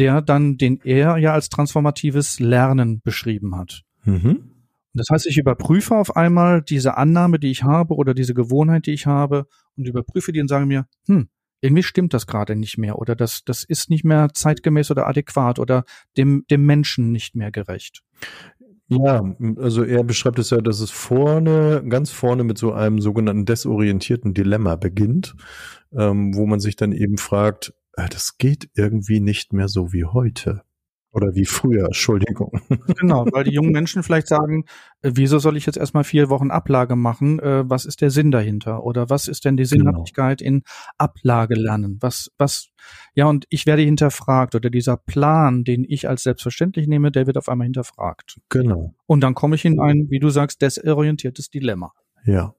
der 0.00 0.22
dann, 0.22 0.56
den 0.56 0.80
er 0.82 1.18
ja 1.18 1.34
als 1.34 1.50
transformatives 1.50 2.40
Lernen 2.40 3.02
beschrieben 3.02 3.54
hat. 3.54 3.82
Mhm. 4.04 4.50
Das 4.94 5.06
heißt, 5.12 5.26
ich 5.26 5.38
überprüfe 5.38 5.94
auf 5.94 6.16
einmal 6.16 6.62
diese 6.62 6.96
Annahme, 6.96 7.38
die 7.38 7.50
ich 7.50 7.62
habe 7.62 7.94
oder 7.94 8.14
diese 8.14 8.34
Gewohnheit, 8.34 8.86
die 8.86 8.92
ich 8.92 9.06
habe 9.06 9.46
und 9.76 9.86
überprüfe 9.86 10.32
die 10.32 10.40
und 10.40 10.48
sage 10.48 10.66
mir, 10.66 10.86
hm, 11.06 11.28
irgendwie 11.60 11.82
stimmt 11.82 12.14
das 12.14 12.26
gerade 12.26 12.56
nicht 12.56 12.78
mehr 12.78 12.98
oder 12.98 13.14
das, 13.14 13.44
das 13.44 13.62
ist 13.62 13.90
nicht 13.90 14.04
mehr 14.04 14.30
zeitgemäß 14.32 14.90
oder 14.90 15.06
adäquat 15.06 15.58
oder 15.58 15.84
dem, 16.16 16.44
dem 16.50 16.64
Menschen 16.64 17.12
nicht 17.12 17.36
mehr 17.36 17.52
gerecht. 17.52 18.02
Ja, 18.88 19.22
also 19.58 19.84
er 19.84 20.02
beschreibt 20.02 20.40
es 20.40 20.50
ja, 20.50 20.60
dass 20.60 20.80
es 20.80 20.90
vorne, 20.90 21.84
ganz 21.88 22.10
vorne 22.10 22.42
mit 22.42 22.58
so 22.58 22.72
einem 22.72 23.00
sogenannten 23.00 23.44
desorientierten 23.44 24.34
Dilemma 24.34 24.74
beginnt, 24.74 25.36
ähm, 25.92 26.34
wo 26.34 26.46
man 26.46 26.58
sich 26.58 26.74
dann 26.74 26.90
eben 26.90 27.16
fragt, 27.16 27.72
das 27.92 28.38
geht 28.38 28.70
irgendwie 28.74 29.20
nicht 29.20 29.52
mehr 29.52 29.68
so 29.68 29.92
wie 29.92 30.04
heute. 30.04 30.62
Oder 31.12 31.34
wie 31.34 31.44
früher, 31.44 31.86
Entschuldigung. 31.86 32.52
Genau, 33.00 33.26
weil 33.32 33.42
die 33.42 33.50
jungen 33.50 33.72
Menschen 33.72 34.04
vielleicht 34.04 34.28
sagen, 34.28 34.64
äh, 35.02 35.10
wieso 35.14 35.40
soll 35.40 35.56
ich 35.56 35.66
jetzt 35.66 35.76
erstmal 35.76 36.04
vier 36.04 36.30
Wochen 36.30 36.52
Ablage 36.52 36.94
machen? 36.94 37.40
Äh, 37.40 37.68
was 37.68 37.84
ist 37.84 38.00
der 38.00 38.10
Sinn 38.10 38.30
dahinter? 38.30 38.84
Oder 38.84 39.10
was 39.10 39.26
ist 39.26 39.44
denn 39.44 39.56
die 39.56 39.64
genau. 39.64 39.90
Sinnhaftigkeit 39.90 40.38
genau. 40.38 40.48
in 40.48 40.62
Ablage 40.98 41.56
lernen? 41.56 41.98
Was, 42.00 42.30
was, 42.38 42.68
ja, 43.14 43.26
und 43.26 43.44
ich 43.48 43.66
werde 43.66 43.82
hinterfragt 43.82 44.54
oder 44.54 44.70
dieser 44.70 44.96
Plan, 44.96 45.64
den 45.64 45.84
ich 45.88 46.08
als 46.08 46.22
selbstverständlich 46.22 46.86
nehme, 46.86 47.10
der 47.10 47.26
wird 47.26 47.38
auf 47.38 47.48
einmal 47.48 47.64
hinterfragt. 47.64 48.38
Genau. 48.48 48.94
Und 49.06 49.20
dann 49.22 49.34
komme 49.34 49.56
ich 49.56 49.64
in 49.64 49.80
ein, 49.80 50.06
wie 50.10 50.20
du 50.20 50.30
sagst, 50.30 50.62
desorientiertes 50.62 51.50
Dilemma. 51.50 51.92
Ja. 52.24 52.54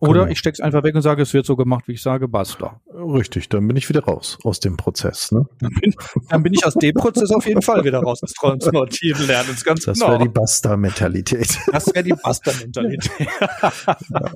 Oder 0.00 0.20
genau. 0.20 0.32
ich 0.32 0.38
steck's 0.38 0.60
einfach 0.60 0.84
weg 0.84 0.94
und 0.94 1.02
sage, 1.02 1.22
es 1.22 1.34
wird 1.34 1.44
so 1.44 1.56
gemacht, 1.56 1.88
wie 1.88 1.92
ich 1.92 2.02
sage, 2.02 2.28
basta. 2.28 2.80
Richtig, 2.94 3.48
dann 3.48 3.66
bin 3.66 3.76
ich 3.76 3.88
wieder 3.88 4.04
raus 4.04 4.38
aus 4.44 4.60
dem 4.60 4.76
Prozess. 4.76 5.32
Ne? 5.32 5.46
Dann, 5.60 5.72
bin, 5.80 5.94
dann 6.28 6.42
bin 6.42 6.54
ich 6.54 6.64
aus 6.64 6.74
dem 6.74 6.94
Prozess 6.94 7.30
auf 7.30 7.46
jeden 7.46 7.62
Fall 7.62 7.84
wieder 7.84 8.00
raus 8.00 8.20
des 8.20 8.32
transformativen 8.32 9.26
Lernens. 9.26 9.64
Ganz 9.64 9.84
das 9.84 9.98
genau. 9.98 10.12
wäre 10.12 10.22
die 10.22 10.28
Basta-Mentalität. 10.28 11.58
Das 11.72 11.86
wäre 11.88 12.04
die 12.04 12.14
Basta-Mentalität. 12.14 13.10
ja. 13.60 14.32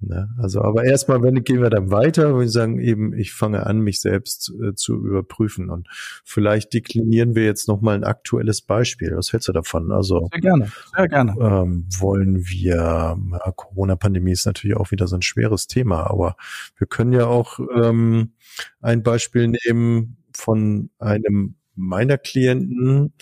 Ne? 0.00 0.30
Also, 0.38 0.62
aber 0.62 0.84
erstmal, 0.84 1.22
wenn 1.22 1.42
gehen 1.44 1.62
wir 1.62 1.70
dann 1.70 1.90
weiter, 1.90 2.34
wo 2.34 2.40
wir 2.40 2.48
sagen 2.48 2.78
eben, 2.78 3.12
ich 3.12 3.32
fange 3.32 3.66
an, 3.66 3.80
mich 3.80 4.00
selbst 4.00 4.52
äh, 4.62 4.74
zu 4.74 4.94
überprüfen 4.94 5.70
und 5.70 5.88
vielleicht 6.24 6.72
deklinieren 6.72 7.34
wir 7.34 7.44
jetzt 7.44 7.68
noch 7.68 7.80
mal 7.80 7.94
ein 7.94 8.04
aktuelles 8.04 8.62
Beispiel. 8.62 9.14
Was 9.14 9.32
hältst 9.32 9.48
du 9.48 9.52
davon? 9.52 9.92
Also 9.92 10.28
sehr 10.32 10.40
gerne, 10.40 10.72
sehr 10.96 11.08
gerne. 11.08 11.34
Ähm, 11.40 11.86
wollen 11.98 12.46
wir? 12.48 12.70
Ja, 12.70 13.52
Corona-Pandemie 13.56 14.32
ist 14.32 14.46
natürlich 14.46 14.76
auch 14.76 14.90
wieder 14.90 15.06
so 15.06 15.16
ein 15.16 15.22
schweres 15.22 15.66
Thema, 15.66 16.08
aber 16.08 16.36
wir 16.78 16.86
können 16.86 17.12
ja 17.12 17.26
auch 17.26 17.58
ähm, 17.82 18.32
ein 18.80 19.02
Beispiel 19.02 19.48
nehmen 19.48 20.16
von 20.32 20.90
einem 20.98 21.56
meiner 21.74 22.18
Klienten, 22.18 23.12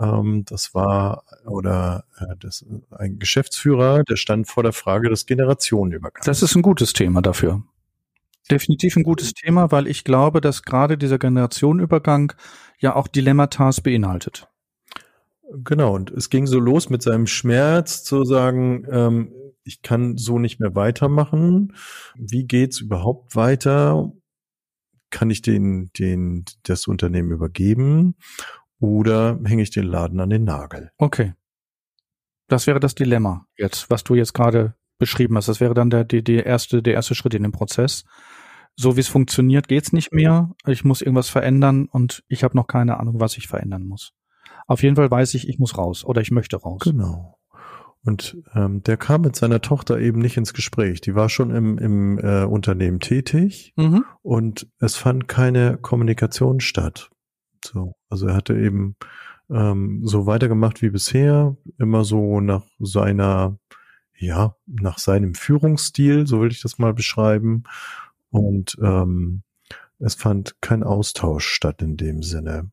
ähm, 0.00 0.44
das 0.46 0.74
war 0.74 1.24
oder 1.46 2.04
äh, 2.18 2.34
das 2.38 2.64
ein 2.90 3.18
Geschäftsführer, 3.18 4.04
der 4.04 4.16
stand 4.16 4.48
vor 4.48 4.62
der 4.62 4.72
Frage 4.72 5.08
des 5.08 5.26
Generationenübergangs. 5.26 6.26
Das 6.26 6.42
ist 6.42 6.54
ein 6.54 6.62
gutes 6.62 6.92
Thema 6.92 7.22
dafür. 7.22 7.62
Definitiv 8.50 8.96
ein 8.96 9.02
gutes 9.02 9.34
Thema, 9.34 9.70
weil 9.72 9.86
ich 9.86 10.04
glaube, 10.04 10.40
dass 10.40 10.62
gerade 10.62 10.96
dieser 10.96 11.18
Generationenübergang 11.18 12.32
ja 12.78 12.96
auch 12.96 13.06
Dilemmata 13.06 13.70
beinhaltet. 13.82 14.48
Genau, 15.52 15.94
und 15.94 16.10
es 16.10 16.30
ging 16.30 16.46
so 16.46 16.58
los 16.58 16.90
mit 16.90 17.02
seinem 17.02 17.26
Schmerz 17.26 18.04
zu 18.04 18.24
sagen, 18.24 18.86
ähm, 18.90 19.32
ich 19.64 19.82
kann 19.82 20.16
so 20.16 20.38
nicht 20.38 20.60
mehr 20.60 20.74
weitermachen. 20.74 21.74
Wie 22.16 22.44
geht's 22.44 22.80
überhaupt 22.80 23.36
weiter? 23.36 24.12
Kann 25.10 25.30
ich 25.30 25.42
den, 25.42 25.90
den, 25.98 26.44
das 26.64 26.86
Unternehmen 26.86 27.32
übergeben 27.32 28.16
oder 28.80 29.38
hänge 29.44 29.62
ich 29.62 29.70
den 29.70 29.84
Laden 29.84 30.20
an 30.20 30.30
den 30.30 30.44
Nagel? 30.44 30.90
Okay. 30.98 31.34
Das 32.48 32.66
wäre 32.66 32.80
das 32.80 32.94
Dilemma 32.94 33.46
jetzt, 33.56 33.90
was 33.90 34.04
du 34.04 34.14
jetzt 34.14 34.32
gerade 34.32 34.74
beschrieben 34.98 35.36
hast. 35.36 35.48
Das 35.48 35.60
wäre 35.60 35.74
dann 35.74 35.90
der, 35.90 36.04
die, 36.04 36.22
die 36.22 36.36
erste, 36.36 36.82
der 36.82 36.94
erste 36.94 37.14
Schritt 37.14 37.34
in 37.34 37.42
dem 37.42 37.52
Prozess. 37.52 38.04
So 38.76 38.96
wie 38.96 39.00
es 39.00 39.08
funktioniert, 39.08 39.68
geht's 39.68 39.92
nicht 39.92 40.12
mehr. 40.12 40.54
Ich 40.66 40.84
muss 40.84 41.02
irgendwas 41.02 41.28
verändern 41.28 41.86
und 41.86 42.24
ich 42.28 42.44
habe 42.44 42.56
noch 42.56 42.66
keine 42.66 43.00
Ahnung, 43.00 43.20
was 43.20 43.36
ich 43.36 43.48
verändern 43.48 43.86
muss. 43.86 44.12
Auf 44.66 44.82
jeden 44.82 44.96
Fall 44.96 45.10
weiß 45.10 45.34
ich, 45.34 45.48
ich 45.48 45.58
muss 45.58 45.76
raus 45.76 46.04
oder 46.04 46.20
ich 46.20 46.30
möchte 46.30 46.56
raus. 46.56 46.80
Genau. 46.84 47.37
Und 48.04 48.38
ähm, 48.54 48.82
der 48.82 48.96
kam 48.96 49.22
mit 49.22 49.36
seiner 49.36 49.60
Tochter 49.60 49.98
eben 49.98 50.20
nicht 50.20 50.36
ins 50.36 50.54
Gespräch. 50.54 51.00
Die 51.00 51.14
war 51.14 51.28
schon 51.28 51.50
im, 51.50 51.78
im 51.78 52.18
äh, 52.18 52.44
Unternehmen 52.44 53.00
tätig 53.00 53.72
mhm. 53.76 54.04
und 54.22 54.68
es 54.78 54.96
fand 54.96 55.28
keine 55.28 55.78
Kommunikation 55.78 56.60
statt. 56.60 57.10
So, 57.64 57.94
also 58.08 58.28
er 58.28 58.36
hatte 58.36 58.56
eben 58.56 58.96
ähm, 59.50 60.02
so 60.04 60.26
weitergemacht 60.26 60.80
wie 60.82 60.90
bisher, 60.90 61.56
immer 61.78 62.04
so 62.04 62.40
nach 62.40 62.64
seiner, 62.78 63.58
ja, 64.16 64.54
nach 64.66 64.98
seinem 64.98 65.34
Führungsstil, 65.34 66.26
so 66.26 66.40
will 66.40 66.50
ich 66.50 66.62
das 66.62 66.78
mal 66.78 66.94
beschreiben. 66.94 67.64
Und 68.30 68.76
ähm, 68.82 69.42
es 69.98 70.14
fand 70.14 70.60
kein 70.60 70.82
Austausch 70.82 71.46
statt 71.48 71.82
in 71.82 71.96
dem 71.96 72.22
Sinne. 72.22 72.70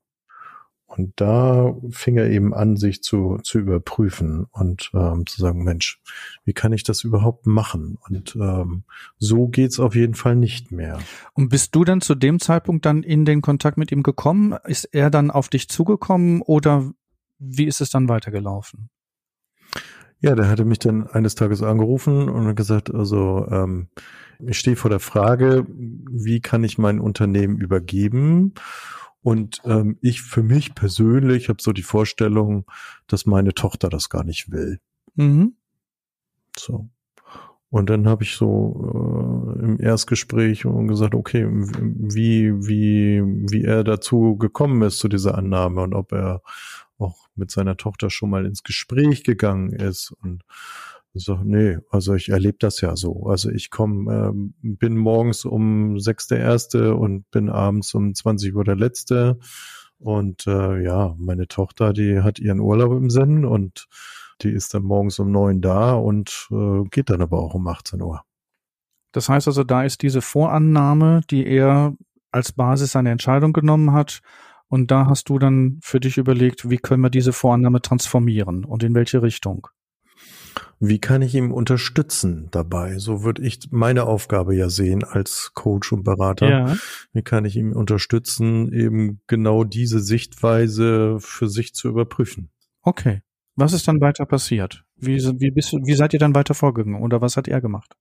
Und 0.97 1.13
da 1.17 1.75
fing 1.89 2.17
er 2.17 2.29
eben 2.29 2.53
an, 2.53 2.77
sich 2.77 3.03
zu, 3.03 3.39
zu 3.43 3.59
überprüfen 3.59 4.45
und 4.51 4.91
ähm, 4.93 5.25
zu 5.25 5.41
sagen, 5.41 5.63
Mensch, 5.63 5.99
wie 6.45 6.53
kann 6.53 6.71
ich 6.73 6.83
das 6.83 7.03
überhaupt 7.03 7.45
machen? 7.45 7.97
Und 8.07 8.35
ähm, 8.35 8.83
so 9.17 9.47
geht's 9.47 9.79
auf 9.79 9.95
jeden 9.95 10.15
Fall 10.15 10.35
nicht 10.35 10.71
mehr. 10.71 10.99
Und 11.33 11.49
bist 11.49 11.75
du 11.75 11.83
dann 11.83 12.01
zu 12.01 12.15
dem 12.15 12.39
Zeitpunkt 12.39 12.85
dann 12.85 13.03
in 13.03 13.25
den 13.25 13.41
Kontakt 13.41 13.77
mit 13.77 13.91
ihm 13.91 14.03
gekommen? 14.03 14.55
Ist 14.63 14.85
er 14.85 15.09
dann 15.09 15.31
auf 15.31 15.49
dich 15.49 15.67
zugekommen 15.67 16.41
oder 16.41 16.91
wie 17.39 17.65
ist 17.65 17.81
es 17.81 17.89
dann 17.89 18.07
weitergelaufen? 18.07 18.89
Ja, 20.21 20.33
der 20.33 20.47
hatte 20.47 20.65
mich 20.65 20.79
dann 20.79 21.07
eines 21.07 21.35
Tages 21.35 21.61
angerufen 21.61 22.29
und 22.29 22.55
gesagt, 22.55 22.93
also 22.93 23.45
ähm, 23.51 23.89
ich 24.39 24.57
stehe 24.57 24.75
vor 24.75 24.89
der 24.89 24.99
Frage, 24.99 25.65
wie 25.67 26.39
kann 26.39 26.63
ich 26.63 26.77
mein 26.77 26.99
Unternehmen 26.99 27.57
übergeben? 27.57 28.53
Und 29.25 29.63
ähm, 29.65 29.97
ich 30.01 30.21
für 30.21 30.43
mich 30.43 30.75
persönlich 30.75 31.49
habe 31.49 31.59
so 31.59 31.73
die 31.73 31.81
Vorstellung, 31.81 32.67
dass 33.07 33.25
meine 33.25 33.55
Tochter 33.55 33.89
das 33.89 34.11
gar 34.11 34.23
nicht 34.23 34.51
will. 34.51 34.79
Mhm. 35.15 35.55
So. 36.55 36.89
Und 37.71 37.89
dann 37.89 38.07
habe 38.07 38.21
ich 38.21 38.35
so 38.35 39.55
äh, 39.57 39.63
im 39.63 39.81
Erstgespräch 39.81 40.67
gesagt, 40.85 41.15
okay, 41.15 41.47
wie, 41.49 42.53
wie, 42.67 43.23
wie 43.23 43.63
er 43.63 43.83
dazu 43.83 44.37
gekommen 44.37 44.83
ist 44.83 44.99
zu 44.99 45.07
dieser 45.07 45.35
Annahme 45.35 45.81
und 45.81 45.95
ob 45.95 46.11
er 46.11 46.43
auch 46.99 47.27
mit 47.33 47.49
seiner 47.49 47.77
Tochter 47.77 48.11
schon 48.11 48.29
mal 48.29 48.45
ins 48.45 48.61
Gespräch 48.61 49.23
gegangen 49.23 49.71
ist 49.71 50.11
und 50.21 50.43
so, 51.17 51.39
nee, 51.43 51.77
also 51.89 52.13
ich 52.13 52.29
erlebe 52.29 52.57
das 52.59 52.81
ja 52.81 52.95
so. 52.95 53.23
Also 53.27 53.49
ich 53.49 53.69
komme, 53.69 54.13
ähm, 54.13 54.53
bin 54.61 54.97
morgens 54.97 55.45
um 55.45 55.99
sechs 55.99 56.27
der 56.27 56.39
Erste 56.39 56.95
und 56.95 57.29
bin 57.31 57.49
abends 57.49 57.93
um 57.93 58.13
20 58.13 58.53
Uhr 58.53 58.65
der 58.65 58.75
Letzte. 58.75 59.39
Und 59.97 60.45
äh, 60.45 60.83
ja, 60.83 61.15
meine 61.17 61.47
Tochter, 61.47 61.93
die 61.93 62.19
hat 62.19 62.39
ihren 62.39 62.59
Urlaub 62.59 62.91
im 62.91 63.09
Sinn 63.09 63.45
und 63.45 63.87
die 64.41 64.49
ist 64.49 64.73
dann 64.73 64.83
morgens 64.83 65.17
um 65.19 65.31
neun 65.31 65.61
da 65.61 65.93
und 65.93 66.49
äh, 66.51 66.83
geht 66.89 67.09
dann 67.09 67.21
aber 67.21 67.39
auch 67.39 67.53
um 67.53 67.65
18 67.67 68.01
Uhr. 68.01 68.21
Das 69.13 69.29
heißt 69.29 69.47
also, 69.47 69.63
da 69.63 69.83
ist 69.83 70.01
diese 70.01 70.21
Vorannahme, 70.21 71.21
die 71.31 71.47
er 71.47 71.95
als 72.31 72.51
Basis 72.51 72.91
seiner 72.91 73.11
Entscheidung 73.11 73.53
genommen 73.53 73.93
hat. 73.93 74.19
Und 74.67 74.91
da 74.91 75.05
hast 75.05 75.29
du 75.29 75.39
dann 75.39 75.79
für 75.81 76.01
dich 76.01 76.17
überlegt, 76.17 76.69
wie 76.69 76.77
können 76.77 77.01
wir 77.01 77.09
diese 77.09 77.31
Vorannahme 77.31 77.81
transformieren 77.81 78.65
und 78.65 78.83
in 78.83 78.93
welche 78.93 79.21
Richtung? 79.21 79.69
Wie 80.79 80.99
kann 80.99 81.21
ich 81.21 81.35
ihm 81.35 81.51
unterstützen 81.51 82.49
dabei? 82.51 82.99
So 82.99 83.23
würde 83.23 83.41
ich 83.43 83.71
meine 83.71 84.05
Aufgabe 84.05 84.55
ja 84.55 84.69
sehen 84.69 85.03
als 85.03 85.51
Coach 85.53 85.91
und 85.91 86.03
Berater. 86.03 86.49
Ja. 86.49 86.75
Wie 87.13 87.21
kann 87.21 87.45
ich 87.45 87.55
ihm 87.55 87.71
unterstützen, 87.71 88.71
eben 88.73 89.21
genau 89.27 89.63
diese 89.63 89.99
Sichtweise 89.99 91.17
für 91.19 91.47
sich 91.47 91.73
zu 91.73 91.87
überprüfen? 91.87 92.49
Okay. 92.81 93.21
Was 93.55 93.73
ist 93.73 93.87
dann 93.87 94.01
weiter 94.01 94.25
passiert? 94.25 94.83
Wie, 94.97 95.17
wie, 95.17 95.51
bist 95.51 95.73
wie 95.73 95.95
seid 95.95 96.13
ihr 96.13 96.19
dann 96.19 96.35
weiter 96.35 96.53
vorgegangen 96.53 97.01
oder 97.01 97.21
was 97.21 97.37
hat 97.37 97.47
er 97.47 97.61
gemacht? 97.61 97.95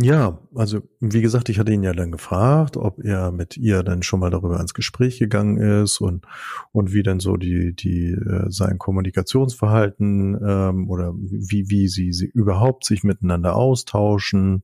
Ja, 0.00 0.38
also 0.54 0.80
wie 1.00 1.22
gesagt, 1.22 1.48
ich 1.48 1.58
hatte 1.58 1.72
ihn 1.72 1.82
ja 1.82 1.92
dann 1.92 2.12
gefragt, 2.12 2.76
ob 2.76 3.04
er 3.04 3.32
mit 3.32 3.56
ihr 3.56 3.82
dann 3.82 4.04
schon 4.04 4.20
mal 4.20 4.30
darüber 4.30 4.60
ins 4.60 4.72
Gespräch 4.72 5.18
gegangen 5.18 5.56
ist 5.56 6.00
und 6.00 6.24
und 6.70 6.92
wie 6.92 7.02
dann 7.02 7.18
so 7.18 7.36
die 7.36 7.74
die 7.74 8.12
äh, 8.12 8.44
sein 8.48 8.78
Kommunikationsverhalten 8.78 10.38
ähm, 10.40 10.88
oder 10.88 11.14
wie 11.16 11.68
wie 11.68 11.88
sie 11.88 12.12
sie 12.12 12.26
überhaupt 12.26 12.84
sich 12.84 13.02
miteinander 13.02 13.56
austauschen. 13.56 14.62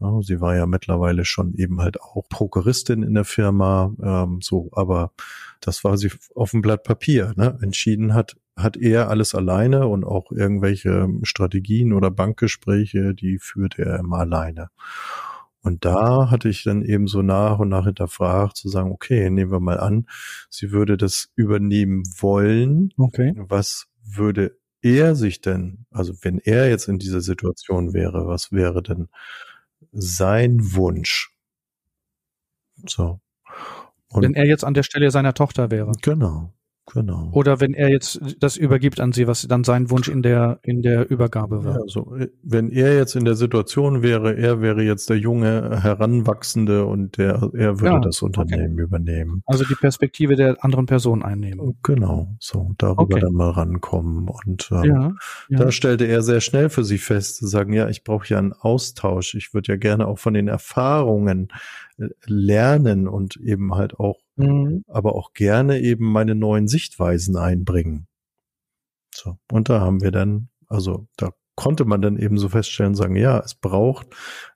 Ja, 0.00 0.20
sie 0.22 0.40
war 0.40 0.56
ja 0.56 0.66
mittlerweile 0.66 1.24
schon 1.24 1.54
eben 1.54 1.80
halt 1.80 2.00
auch 2.00 2.28
Prokuristin 2.28 3.04
in 3.04 3.14
der 3.14 3.24
Firma, 3.24 3.94
ähm, 4.02 4.40
so, 4.42 4.70
aber 4.72 5.12
das 5.60 5.84
war 5.84 5.96
sie 5.96 6.10
auf 6.34 6.50
dem 6.50 6.62
Blatt 6.62 6.82
Papier. 6.82 7.32
Ne? 7.36 7.56
Entschieden 7.62 8.12
hat 8.12 8.36
hat 8.56 8.76
er 8.76 9.08
alles 9.08 9.34
alleine 9.34 9.86
und 9.88 10.04
auch 10.04 10.30
irgendwelche 10.30 11.08
Strategien 11.22 11.92
oder 11.92 12.10
Bankgespräche, 12.10 13.14
die 13.14 13.38
führt 13.38 13.78
er 13.78 13.98
immer 13.98 14.18
alleine. 14.18 14.68
Und 15.62 15.84
da 15.86 16.30
hatte 16.30 16.50
ich 16.50 16.62
dann 16.62 16.82
eben 16.82 17.06
so 17.06 17.22
nach 17.22 17.58
und 17.58 17.70
nach 17.70 17.86
hinterfragt, 17.86 18.56
zu 18.56 18.68
sagen, 18.68 18.92
okay, 18.92 19.30
nehmen 19.30 19.50
wir 19.50 19.60
mal 19.60 19.80
an, 19.80 20.06
sie 20.50 20.72
würde 20.72 20.96
das 20.98 21.30
übernehmen 21.36 22.04
wollen. 22.18 22.92
Okay. 22.98 23.32
Was 23.36 23.86
würde 24.04 24.58
er 24.82 25.14
sich 25.14 25.40
denn, 25.40 25.86
also 25.90 26.12
wenn 26.20 26.38
er 26.38 26.68
jetzt 26.68 26.86
in 26.86 26.98
dieser 26.98 27.22
Situation 27.22 27.94
wäre, 27.94 28.26
was 28.26 28.52
wäre 28.52 28.82
denn 28.82 29.08
sein 29.90 30.74
Wunsch? 30.74 31.34
So. 32.86 33.20
Und 34.08 34.22
wenn 34.22 34.34
er 34.34 34.46
jetzt 34.46 34.64
an 34.64 34.74
der 34.74 34.82
Stelle 34.82 35.10
seiner 35.10 35.32
Tochter 35.32 35.70
wäre. 35.70 35.92
Genau. 36.02 36.52
Genau. 36.92 37.30
Oder 37.32 37.60
wenn 37.60 37.72
er 37.72 37.88
jetzt 37.88 38.20
das 38.40 38.56
übergibt 38.56 39.00
an 39.00 39.12
sie, 39.12 39.26
was 39.26 39.46
dann 39.48 39.64
sein 39.64 39.90
Wunsch 39.90 40.08
in 40.08 40.22
der, 40.22 40.58
in 40.62 40.82
der 40.82 41.10
Übergabe 41.10 41.64
war. 41.64 41.76
Ja, 41.76 41.80
also, 41.80 42.14
wenn 42.42 42.70
er 42.70 42.96
jetzt 42.96 43.16
in 43.16 43.24
der 43.24 43.36
Situation 43.36 44.02
wäre, 44.02 44.36
er 44.36 44.60
wäre 44.60 44.82
jetzt 44.82 45.08
der 45.08 45.16
junge 45.16 45.82
Heranwachsende 45.82 46.84
und 46.84 47.16
der, 47.16 47.50
er 47.54 47.80
würde 47.80 47.94
ja, 47.94 48.00
das 48.00 48.20
Unternehmen 48.20 48.74
okay. 48.74 48.82
übernehmen. 48.82 49.42
Also 49.46 49.64
die 49.64 49.74
Perspektive 49.74 50.36
der 50.36 50.62
anderen 50.62 50.84
Person 50.84 51.22
einnehmen. 51.22 51.78
Genau, 51.82 52.34
so, 52.38 52.74
darüber 52.76 53.02
okay. 53.02 53.20
dann 53.20 53.32
mal 53.32 53.50
rankommen. 53.50 54.28
Und 54.28 54.70
ähm, 54.70 54.84
ja, 54.84 55.58
da 55.58 55.72
stellte 55.72 56.04
er 56.04 56.22
sehr 56.22 56.42
schnell 56.42 56.68
für 56.68 56.84
sich 56.84 57.02
fest, 57.02 57.38
zu 57.38 57.46
sagen, 57.46 57.72
ja, 57.72 57.88
ich 57.88 58.04
brauche 58.04 58.28
ja 58.28 58.38
einen 58.38 58.52
Austausch. 58.52 59.34
Ich 59.34 59.54
würde 59.54 59.72
ja 59.72 59.76
gerne 59.76 60.06
auch 60.06 60.18
von 60.18 60.34
den 60.34 60.48
Erfahrungen 60.48 61.48
äh, 61.48 61.54
lernen 61.96 63.08
und 63.08 63.36
eben 63.36 63.74
halt 63.74 63.98
auch 63.98 64.18
mhm. 64.36 64.84
aber 64.88 65.14
auch 65.14 65.32
gerne 65.32 65.80
eben 65.80 66.10
meine 66.10 66.34
neuen 66.34 66.68
Sichtweisen 66.68 67.36
einbringen. 67.36 68.06
So. 69.14 69.36
Und 69.50 69.68
da 69.68 69.80
haben 69.80 70.02
wir 70.02 70.10
dann, 70.10 70.48
also 70.68 71.06
da 71.16 71.30
konnte 71.56 71.84
man 71.84 72.02
dann 72.02 72.16
eben 72.18 72.36
so 72.36 72.48
feststellen, 72.48 72.94
sagen, 72.94 73.16
ja, 73.16 73.38
es 73.38 73.54
braucht 73.54 74.08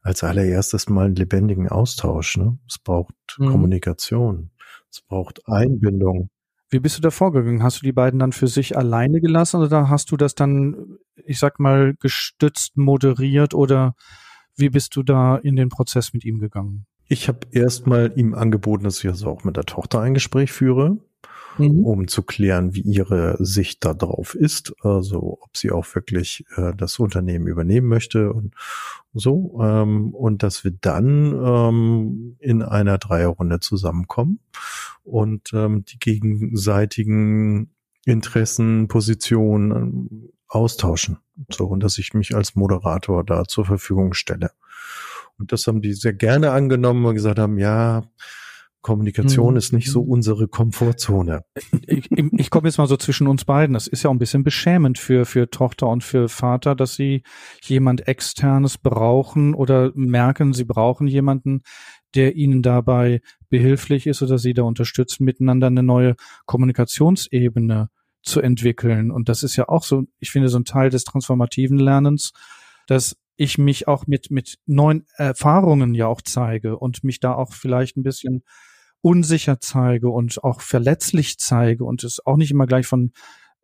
als 0.02 0.24
allererstes 0.24 0.88
mal 0.88 1.06
einen 1.06 1.14
lebendigen 1.14 1.68
Austausch, 1.68 2.36
ne? 2.36 2.58
Es 2.68 2.78
braucht 2.78 3.14
mhm. 3.38 3.50
Kommunikation, 3.50 4.50
es 4.90 5.00
braucht 5.02 5.46
Einbindung. 5.46 6.30
Wie 6.70 6.80
bist 6.80 6.98
du 6.98 7.00
da 7.00 7.10
vorgegangen? 7.10 7.62
Hast 7.62 7.80
du 7.80 7.86
die 7.86 7.92
beiden 7.92 8.18
dann 8.18 8.32
für 8.32 8.48
sich 8.48 8.76
alleine 8.76 9.20
gelassen 9.20 9.62
oder 9.62 9.88
hast 9.88 10.10
du 10.10 10.16
das 10.16 10.34
dann, 10.34 10.98
ich 11.14 11.38
sag 11.38 11.60
mal, 11.60 11.94
gestützt, 12.00 12.76
moderiert 12.76 13.54
oder 13.54 13.94
wie 14.56 14.68
bist 14.68 14.96
du 14.96 15.02
da 15.02 15.36
in 15.36 15.56
den 15.56 15.68
Prozess 15.68 16.12
mit 16.12 16.24
ihm 16.24 16.40
gegangen? 16.40 16.86
Ich 17.08 17.28
habe 17.28 17.40
erstmal 17.52 18.12
ihm 18.16 18.34
angeboten, 18.34 18.84
dass 18.84 19.02
ich 19.02 19.08
also 19.08 19.28
auch 19.28 19.44
mit 19.44 19.56
der 19.56 19.64
Tochter 19.64 20.00
ein 20.00 20.14
Gespräch 20.14 20.52
führe, 20.52 20.98
mhm. 21.56 21.84
um 21.84 22.08
zu 22.08 22.22
klären, 22.22 22.74
wie 22.74 22.82
ihre 22.82 23.36
Sicht 23.42 23.84
da 23.84 23.94
drauf 23.94 24.34
ist, 24.34 24.74
also 24.82 25.38
ob 25.40 25.56
sie 25.56 25.70
auch 25.70 25.94
wirklich 25.94 26.44
äh, 26.56 26.74
das 26.76 26.98
Unternehmen 26.98 27.46
übernehmen 27.46 27.88
möchte 27.88 28.32
und 28.32 28.54
so, 29.14 29.58
ähm, 29.62 30.14
und 30.14 30.42
dass 30.42 30.64
wir 30.64 30.72
dann 30.72 31.32
ähm, 31.32 32.36
in 32.40 32.62
einer 32.62 32.98
Dreierrunde 32.98 33.60
zusammenkommen 33.60 34.40
und 35.02 35.52
ähm, 35.54 35.84
die 35.86 35.98
gegenseitigen 35.98 37.70
Interessen, 38.04 38.88
Positionen 38.88 39.70
ähm, 39.72 40.28
austauschen. 40.46 41.18
So, 41.50 41.66
und 41.66 41.82
dass 41.82 41.98
ich 41.98 42.14
mich 42.14 42.34
als 42.34 42.54
Moderator 42.54 43.24
da 43.24 43.44
zur 43.44 43.64
Verfügung 43.64 44.14
stelle. 44.14 44.50
Und 45.38 45.52
das 45.52 45.66
haben 45.66 45.82
die 45.82 45.92
sehr 45.94 46.12
gerne 46.12 46.50
angenommen 46.50 47.04
und 47.04 47.14
gesagt 47.14 47.38
haben, 47.38 47.58
ja, 47.58 48.02
Kommunikation 48.80 49.52
mhm. 49.52 49.58
ist 49.58 49.72
nicht 49.72 49.90
so 49.90 50.00
unsere 50.00 50.48
Komfortzone. 50.48 51.42
Ich, 51.86 52.10
ich, 52.10 52.32
ich 52.32 52.50
komme 52.50 52.68
jetzt 52.68 52.78
mal 52.78 52.86
so 52.86 52.96
zwischen 52.96 53.26
uns 53.26 53.44
beiden. 53.44 53.74
Das 53.74 53.86
ist 53.86 54.02
ja 54.02 54.10
auch 54.10 54.14
ein 54.14 54.20
bisschen 54.20 54.44
beschämend 54.44 54.98
für, 54.98 55.26
für 55.26 55.50
Tochter 55.50 55.88
und 55.88 56.04
für 56.04 56.28
Vater, 56.28 56.74
dass 56.74 56.94
sie 56.94 57.22
jemand 57.62 58.06
externes 58.06 58.78
brauchen 58.78 59.54
oder 59.54 59.92
merken, 59.94 60.52
sie 60.52 60.64
brauchen 60.64 61.08
jemanden, 61.08 61.62
der 62.14 62.36
ihnen 62.36 62.62
dabei 62.62 63.20
behilflich 63.50 64.06
ist 64.06 64.22
oder 64.22 64.38
sie 64.38 64.54
da 64.54 64.62
unterstützen, 64.62 65.24
miteinander 65.24 65.66
eine 65.66 65.82
neue 65.82 66.14
Kommunikationsebene 66.46 67.90
zu 68.22 68.40
entwickeln. 68.40 69.10
Und 69.10 69.28
das 69.28 69.42
ist 69.42 69.56
ja 69.56 69.68
auch 69.68 69.82
so, 69.82 70.04
ich 70.18 70.30
finde, 70.30 70.48
so 70.48 70.58
ein 70.58 70.64
Teil 70.64 70.90
des 70.90 71.04
transformativen 71.04 71.78
Lernens, 71.78 72.32
dass 72.86 73.16
ich 73.38 73.56
mich 73.56 73.86
auch 73.86 74.06
mit, 74.06 74.30
mit 74.30 74.58
neuen 74.66 75.06
Erfahrungen 75.14 75.94
ja 75.94 76.08
auch 76.08 76.20
zeige 76.20 76.76
und 76.76 77.04
mich 77.04 77.20
da 77.20 77.34
auch 77.34 77.54
vielleicht 77.54 77.96
ein 77.96 78.02
bisschen 78.02 78.42
unsicher 79.00 79.60
zeige 79.60 80.10
und 80.10 80.42
auch 80.42 80.60
verletzlich 80.60 81.38
zeige 81.38 81.84
und 81.84 82.02
es 82.02 82.18
auch 82.26 82.36
nicht 82.36 82.50
immer 82.50 82.66
gleich 82.66 82.86
von 82.88 83.12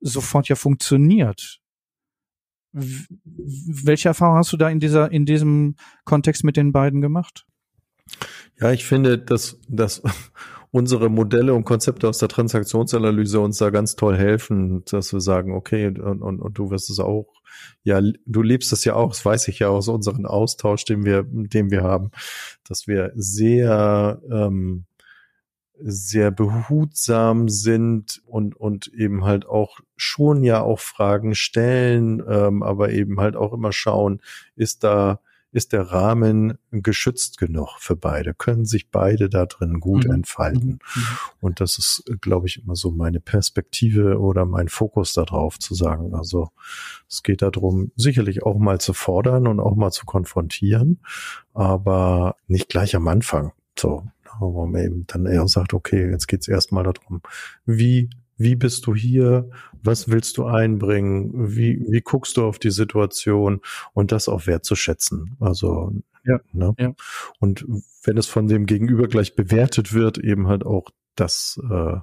sofort 0.01 0.49
ja 0.49 0.55
funktioniert. 0.55 1.61
Welche 2.73 4.09
Erfahrung 4.09 4.37
hast 4.37 4.53
du 4.53 4.57
da 4.57 4.69
in 4.69 4.79
dieser, 4.79 5.11
in 5.11 5.27
diesem 5.27 5.75
Kontext 6.05 6.45
mit 6.45 6.57
den 6.57 6.71
beiden 6.71 7.01
gemacht? 7.01 7.45
Ja, 8.61 8.71
ich 8.71 8.85
finde, 8.85 9.19
dass, 9.19 9.59
dass 9.69 10.03
unsere 10.75 11.09
Modelle 11.09 11.55
und 11.55 11.63
Konzepte 11.63 12.09
aus 12.09 12.19
der 12.19 12.29
Transaktionsanalyse 12.29 13.39
uns 13.39 13.59
da 13.59 13.71
ganz 13.71 13.95
toll 13.95 14.17
helfen, 14.17 14.85
dass 14.91 15.13
wir 15.13 15.21
sagen, 15.21 15.53
okay, 15.53 15.87
und, 15.87 16.21
und, 16.21 16.41
und 16.41 16.59
du 16.59 16.71
wirst 16.73 16.91
es 16.91 16.99
auch 16.99 17.29
ja, 17.85 18.01
du 18.27 18.43
lebst 18.43 18.73
es 18.73 18.85
ja 18.85 18.95
auch, 18.95 19.11
das 19.11 19.25
weiß 19.25 19.47
ich 19.47 19.61
ja 19.61 19.69
aus 19.69 19.87
unserem 19.87 20.27
Austausch, 20.27 20.85
den 20.85 21.05
wir, 21.05 21.25
den 21.25 21.71
wir 21.71 21.85
haben, 21.85 22.11
dass 22.67 22.89
wir 22.89 23.13
sehr, 23.15 24.21
ähm, 24.29 24.87
sehr 25.79 26.33
behutsam 26.33 27.49
sind 27.49 28.23
und, 28.27 28.57
und 28.57 28.89
eben 28.89 29.25
halt 29.25 29.47
auch 29.47 29.79
schon 29.97 30.43
ja 30.43 30.61
auch 30.61 30.81
Fragen 30.81 31.37
stellen, 31.37 32.21
ähm, 32.29 32.65
aber 32.65 32.91
eben 32.91 33.21
halt 33.21 33.37
auch 33.37 33.53
immer 33.53 33.73
schauen, 33.73 34.21
ist 34.57 34.83
da 34.83 35.21
ist 35.55 35.73
der 35.73 35.83
Rahmen 35.83 36.59
geschützt 36.73 37.39
genug 37.39 37.79
für 37.79 37.95
beide? 37.95 38.35
Können 38.35 38.65
sich 38.65 38.91
beide 38.91 39.29
da 39.29 39.47
drin 39.47 39.79
gut 39.79 40.05
mhm. 40.07 40.15
entfalten? 40.15 40.69
Mhm. 40.69 40.79
mhm. 40.95 41.03
Und 41.41 41.61
das 41.61 41.79
ist, 41.79 42.05
glaube 42.21 42.49
ich, 42.49 42.63
immer 42.63 42.75
so 42.75 42.91
meine 42.91 43.21
Perspektive 43.21 44.19
oder 44.19 44.47
mein 44.47 44.69
Fokus 44.69 45.13
darauf 45.15 45.59
zu 45.59 45.75
sagen. 45.75 46.15
Also 46.15 46.51
es 47.09 47.23
geht 47.23 47.43
darum, 47.43 47.93
sicherlich 47.95 48.43
auch 48.43 48.59
mal 48.59 48.81
zu 48.81 48.93
fordern 48.93 49.47
und 49.47 49.61
auch 49.61 49.77
mal 49.77 49.93
zu 49.93 50.07
konfrontieren, 50.07 51.01
aber 51.53 52.37
nicht 52.49 52.69
gleich 52.69 52.97
am 52.97 53.07
Anfang. 53.07 53.53
So, 53.79 54.05
wo 54.41 54.67
man 54.67 54.83
eben 54.83 55.07
dann 55.07 55.27
eher 55.27 55.47
sagt, 55.47 55.73
okay, 55.73 56.11
jetzt 56.11 56.27
geht's 56.27 56.49
erstmal 56.49 56.85
darum, 56.85 57.23
wie 57.65 58.11
wie 58.37 58.57
bist 58.57 58.87
du 58.87 58.95
hier? 58.95 59.51
Was 59.83 60.09
willst 60.09 60.39
du 60.39 60.45
einbringen? 60.45 61.57
Wie, 61.57 61.85
wie 61.89 62.01
guckst 62.01 62.37
du 62.37 62.45
auf 62.45 62.59
die 62.59 62.71
Situation? 62.71 63.61
Und 63.93 64.13
das 64.13 64.29
auch 64.29 64.47
wertzuschätzen. 64.47 65.37
Also, 65.41 65.93
ja, 66.25 66.41
ne? 66.53 66.75
ja. 66.79 66.95
Und 67.39 67.65
wenn 68.03 68.17
es 68.17 68.27
von 68.27 68.47
dem 68.47 68.67
Gegenüber 68.67 69.09
gleich 69.09 69.37
bewertet 69.37 69.93
wird, 69.93 70.19
eben 70.19 70.49
halt 70.49 70.65
auch 70.65 70.91
das, 71.15 71.61
äh, 71.71 71.97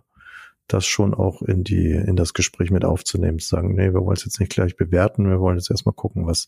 das 0.68 0.86
schon 0.86 1.14
auch 1.14 1.42
in 1.42 1.64
die, 1.64 1.92
in 1.92 2.16
das 2.16 2.34
Gespräch 2.34 2.72
mit 2.72 2.86
aufzunehmen, 2.86 3.40
zu 3.40 3.48
sagen, 3.48 3.76
nee, 3.76 3.94
wir 3.94 4.02
wollen 4.02 4.16
es 4.16 4.26
jetzt 4.26 4.40
nicht 4.40 4.52
gleich 4.52 4.78
bewerten, 4.78 5.30
wir 5.30 5.40
wollen 5.40 5.58
jetzt 5.58 5.70
erstmal 5.70 5.96
gucken, 5.96 6.28
was, 6.28 6.48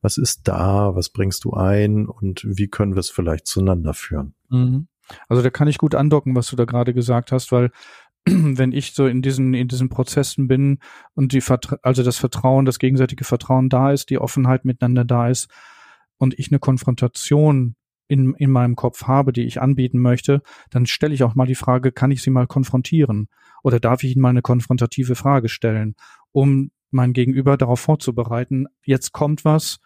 was 0.00 0.16
ist 0.16 0.48
da, 0.48 0.94
was 0.94 1.10
bringst 1.10 1.44
du 1.44 1.52
ein 1.52 2.06
und 2.06 2.42
wie 2.46 2.68
können 2.68 2.94
wir 2.94 3.00
es 3.00 3.10
vielleicht 3.10 3.46
zueinander 3.46 3.94
führen. 3.94 4.34
Mhm. 4.48 4.88
Also 5.28 5.42
da 5.42 5.50
kann 5.50 5.68
ich 5.68 5.78
gut 5.78 5.94
andocken, 5.94 6.34
was 6.34 6.48
du 6.48 6.56
da 6.56 6.64
gerade 6.64 6.92
gesagt 6.94 7.32
hast, 7.32 7.50
weil 7.52 7.70
wenn 8.56 8.72
ich 8.72 8.92
so 8.92 9.06
in 9.06 9.22
diesen, 9.22 9.54
in 9.54 9.68
diesen 9.68 9.88
Prozessen 9.88 10.48
bin 10.48 10.78
und 11.14 11.32
die, 11.32 11.40
Vertra 11.40 11.78
also 11.82 12.02
das 12.02 12.16
Vertrauen, 12.16 12.64
das 12.64 12.78
gegenseitige 12.78 13.24
Vertrauen 13.24 13.68
da 13.68 13.92
ist, 13.92 14.10
die 14.10 14.18
Offenheit 14.18 14.64
miteinander 14.64 15.04
da 15.04 15.28
ist 15.28 15.48
und 16.18 16.38
ich 16.38 16.50
eine 16.50 16.58
Konfrontation 16.58 17.76
in, 18.08 18.34
in 18.34 18.50
meinem 18.50 18.74
Kopf 18.74 19.04
habe, 19.04 19.32
die 19.32 19.44
ich 19.44 19.60
anbieten 19.60 19.98
möchte, 19.98 20.42
dann 20.70 20.86
stelle 20.86 21.14
ich 21.14 21.22
auch 21.22 21.34
mal 21.34 21.46
die 21.46 21.54
Frage, 21.54 21.92
kann 21.92 22.10
ich 22.10 22.22
sie 22.22 22.30
mal 22.30 22.46
konfrontieren? 22.46 23.28
Oder 23.62 23.80
darf 23.80 24.02
ich 24.02 24.12
Ihnen 24.12 24.22
mal 24.22 24.30
eine 24.30 24.42
konfrontative 24.42 25.14
Frage 25.14 25.48
stellen, 25.48 25.94
um 26.32 26.70
mein 26.90 27.12
Gegenüber 27.12 27.56
darauf 27.56 27.80
vorzubereiten, 27.80 28.66
jetzt 28.82 29.12
kommt 29.12 29.44
was, 29.44 29.78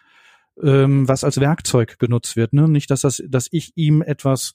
ähm, 0.63 1.09
was 1.09 1.25
als 1.25 1.41
Werkzeug 1.41 1.99
genutzt 1.99 2.37
wird. 2.37 2.53
Ne? 2.53 2.69
Nicht, 2.69 2.91
dass 2.91 3.01
das, 3.01 3.23
dass 3.29 3.49
ich 3.51 3.73
ihm 3.75 4.03
etwas, 4.03 4.55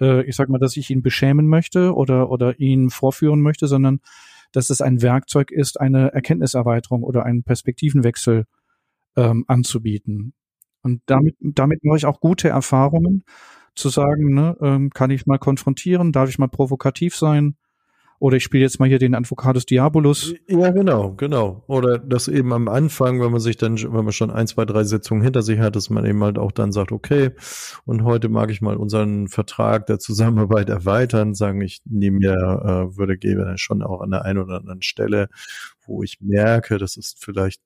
äh, 0.00 0.22
ich 0.24 0.36
sag 0.36 0.48
mal, 0.48 0.58
dass 0.58 0.76
ich 0.76 0.90
ihn 0.90 1.02
beschämen 1.02 1.46
möchte 1.46 1.94
oder 1.94 2.30
oder 2.30 2.58
ihn 2.60 2.90
vorführen 2.90 3.40
möchte, 3.42 3.66
sondern 3.66 4.00
dass 4.52 4.70
es 4.70 4.80
ein 4.80 5.02
Werkzeug 5.02 5.50
ist, 5.50 5.80
eine 5.80 6.12
Erkenntniserweiterung 6.12 7.02
oder 7.02 7.24
einen 7.24 7.42
Perspektivenwechsel 7.42 8.46
ähm, 9.16 9.44
anzubieten. 9.48 10.34
Und 10.82 11.02
damit, 11.06 11.36
damit 11.40 11.84
mache 11.84 11.98
ich 11.98 12.06
auch 12.06 12.20
gute 12.20 12.48
Erfahrungen, 12.48 13.24
zu 13.74 13.88
sagen, 13.88 14.34
ne, 14.34 14.56
ähm, 14.60 14.90
kann 14.90 15.10
ich 15.10 15.26
mal 15.26 15.38
konfrontieren, 15.38 16.12
darf 16.12 16.28
ich 16.28 16.38
mal 16.38 16.48
provokativ 16.48 17.16
sein, 17.16 17.56
oder 18.22 18.36
ich 18.36 18.44
spiele 18.44 18.62
jetzt 18.62 18.78
mal 18.78 18.88
hier 18.88 19.00
den 19.00 19.16
Advocatus 19.16 19.66
Diabolus. 19.66 20.32
Ja, 20.46 20.70
genau, 20.70 21.12
genau. 21.14 21.64
Oder 21.66 21.98
das 21.98 22.28
eben 22.28 22.52
am 22.52 22.68
Anfang, 22.68 23.20
wenn 23.20 23.32
man 23.32 23.40
sich 23.40 23.56
dann, 23.56 23.76
wenn 23.76 24.04
man 24.04 24.12
schon 24.12 24.30
ein, 24.30 24.46
zwei, 24.46 24.64
drei 24.64 24.84
Sitzungen 24.84 25.24
hinter 25.24 25.42
sich 25.42 25.58
hat, 25.58 25.74
dass 25.74 25.90
man 25.90 26.04
eben 26.06 26.22
halt 26.22 26.38
auch 26.38 26.52
dann 26.52 26.70
sagt, 26.70 26.92
okay, 26.92 27.32
und 27.84 28.04
heute 28.04 28.28
mag 28.28 28.52
ich 28.52 28.62
mal 28.62 28.76
unseren 28.76 29.26
Vertrag 29.26 29.86
der 29.86 29.98
Zusammenarbeit 29.98 30.68
erweitern, 30.68 31.34
sagen, 31.34 31.60
ich 31.62 31.82
nehme 31.84 32.18
mir, 32.18 32.32
äh, 32.32 32.96
würde 32.96 33.18
gebe 33.18 33.44
dann 33.44 33.58
schon 33.58 33.82
auch 33.82 34.00
an 34.00 34.12
der 34.12 34.24
einen 34.24 34.38
oder 34.38 34.58
anderen 34.58 34.82
Stelle, 34.82 35.28
wo 35.84 36.04
ich 36.04 36.20
merke, 36.20 36.78
das 36.78 36.96
ist 36.96 37.16
vielleicht 37.18 37.60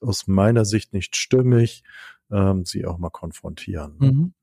aus 0.00 0.26
meiner 0.26 0.64
Sicht 0.64 0.94
nicht 0.94 1.16
stimmig, 1.16 1.82
ähm, 2.30 2.64
sie 2.64 2.86
auch 2.86 2.96
mal 2.96 3.10
konfrontieren. 3.10 3.96
Mhm. 3.98 4.34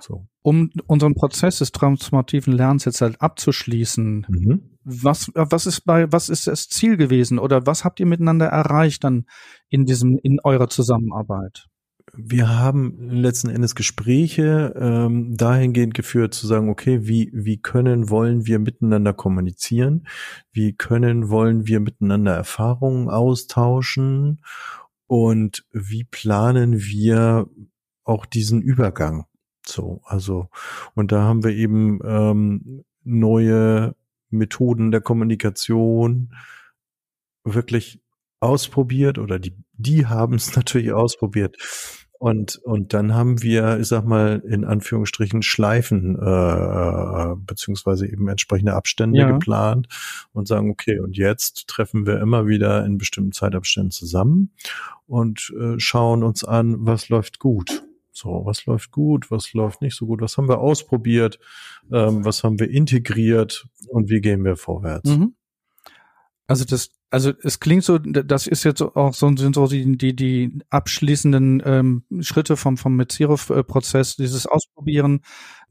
So. 0.00 0.26
Um 0.42 0.70
unseren 0.86 1.14
Prozess 1.14 1.58
des 1.58 1.72
transformativen 1.72 2.52
Lernens 2.52 2.84
jetzt 2.84 3.00
halt 3.00 3.20
abzuschließen, 3.20 4.26
mhm. 4.28 4.78
was, 4.84 5.30
was 5.34 5.66
ist 5.66 5.82
bei, 5.82 6.10
was 6.10 6.28
ist 6.28 6.46
das 6.46 6.68
Ziel 6.68 6.96
gewesen 6.96 7.38
oder 7.38 7.66
was 7.66 7.84
habt 7.84 8.00
ihr 8.00 8.06
miteinander 8.06 8.46
erreicht 8.46 9.04
dann 9.04 9.26
in 9.68 9.84
diesem, 9.84 10.18
in 10.22 10.38
eurer 10.42 10.68
Zusammenarbeit? 10.68 11.66
Wir 12.12 12.48
haben 12.48 13.08
letzten 13.10 13.50
Endes 13.50 13.74
Gespräche 13.74 14.74
ähm, 14.76 15.36
dahingehend 15.36 15.94
geführt 15.94 16.34
zu 16.34 16.46
sagen, 16.46 16.68
okay, 16.68 17.06
wie, 17.06 17.30
wie 17.32 17.58
können, 17.58 18.10
wollen 18.10 18.46
wir 18.46 18.58
miteinander 18.58 19.12
kommunizieren? 19.12 20.06
Wie 20.52 20.74
können, 20.74 21.30
wollen 21.30 21.66
wir 21.66 21.80
miteinander 21.80 22.34
Erfahrungen 22.34 23.08
austauschen? 23.08 24.42
Und 25.06 25.64
wie 25.72 26.04
planen 26.04 26.80
wir 26.80 27.48
auch 28.04 28.26
diesen 28.26 28.60
Übergang? 28.60 29.26
So, 29.66 30.00
also, 30.04 30.48
und 30.94 31.12
da 31.12 31.22
haben 31.22 31.44
wir 31.44 31.52
eben 31.52 32.00
ähm, 32.04 32.84
neue 33.04 33.94
Methoden 34.30 34.90
der 34.90 35.00
Kommunikation 35.00 36.34
wirklich 37.44 38.00
ausprobiert 38.40 39.18
oder 39.18 39.38
die, 39.38 39.54
die 39.72 40.06
haben 40.06 40.34
es 40.34 40.56
natürlich 40.56 40.92
ausprobiert. 40.92 41.56
Und, 42.18 42.56
und 42.56 42.92
dann 42.92 43.14
haben 43.14 43.42
wir, 43.42 43.80
ich 43.80 43.88
sag 43.88 44.04
mal, 44.04 44.42
in 44.46 44.66
Anführungsstrichen 44.66 45.40
Schleifen 45.40 46.16
äh, 46.16 47.34
beziehungsweise 47.46 48.06
eben 48.06 48.28
entsprechende 48.28 48.74
Abstände 48.74 49.20
ja. 49.20 49.30
geplant 49.30 49.88
und 50.34 50.46
sagen, 50.46 50.70
okay, 50.70 50.98
und 50.98 51.16
jetzt 51.16 51.66
treffen 51.66 52.04
wir 52.04 52.20
immer 52.20 52.46
wieder 52.46 52.84
in 52.84 52.98
bestimmten 52.98 53.32
Zeitabständen 53.32 53.90
zusammen 53.90 54.52
und 55.06 55.50
äh, 55.58 55.80
schauen 55.80 56.22
uns 56.22 56.44
an, 56.44 56.76
was 56.80 57.08
läuft 57.08 57.38
gut. 57.38 57.84
So, 58.20 58.42
was 58.44 58.66
läuft 58.66 58.90
gut, 58.90 59.30
was 59.30 59.52
läuft 59.54 59.80
nicht 59.80 59.96
so 59.96 60.06
gut, 60.06 60.20
was 60.20 60.36
haben 60.36 60.48
wir 60.48 60.58
ausprobiert, 60.58 61.38
ähm, 61.90 62.24
was 62.24 62.44
haben 62.44 62.60
wir 62.60 62.70
integriert 62.70 63.66
und 63.88 64.10
wie 64.10 64.20
gehen 64.20 64.44
wir 64.44 64.56
vorwärts. 64.56 65.08
Mhm. 65.10 65.34
Also 66.46 66.64
das, 66.64 66.90
also 67.10 67.32
es 67.44 67.60
klingt 67.60 67.84
so, 67.84 67.98
das 67.98 68.48
ist 68.48 68.64
jetzt 68.64 68.82
auch 68.82 69.14
so, 69.14 69.34
sind 69.36 69.54
so 69.54 69.68
die, 69.68 69.96
die, 69.96 70.16
die 70.16 70.58
abschließenden 70.68 71.62
ähm, 71.64 72.04
Schritte 72.20 72.56
vom, 72.56 72.76
vom 72.76 72.96
Metziro-Prozess, 72.96 74.16
dieses 74.16 74.46
Ausprobieren, 74.46 75.20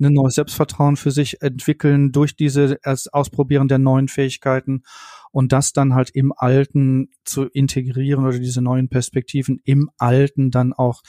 ein 0.01 0.13
neues 0.13 0.35
Selbstvertrauen 0.35 0.95
für 0.95 1.11
sich 1.11 1.41
entwickeln 1.41 2.13
durch 2.13 2.35
diese 2.37 2.77
als 2.83 3.09
Ausprobieren 3.09 3.67
der 3.67 3.77
neuen 3.77 4.07
Fähigkeiten 4.07 4.83
und 5.31 5.51
das 5.51 5.73
dann 5.73 5.93
halt 5.93 6.11
im 6.11 6.33
Alten 6.35 7.09
zu 7.25 7.43
integrieren 7.45 8.25
oder 8.25 8.39
diese 8.39 8.61
neuen 8.61 8.87
Perspektiven 8.87 9.59
im 9.65 9.89
Alten 9.97 10.49
dann 10.49 10.71
auch 10.71 11.01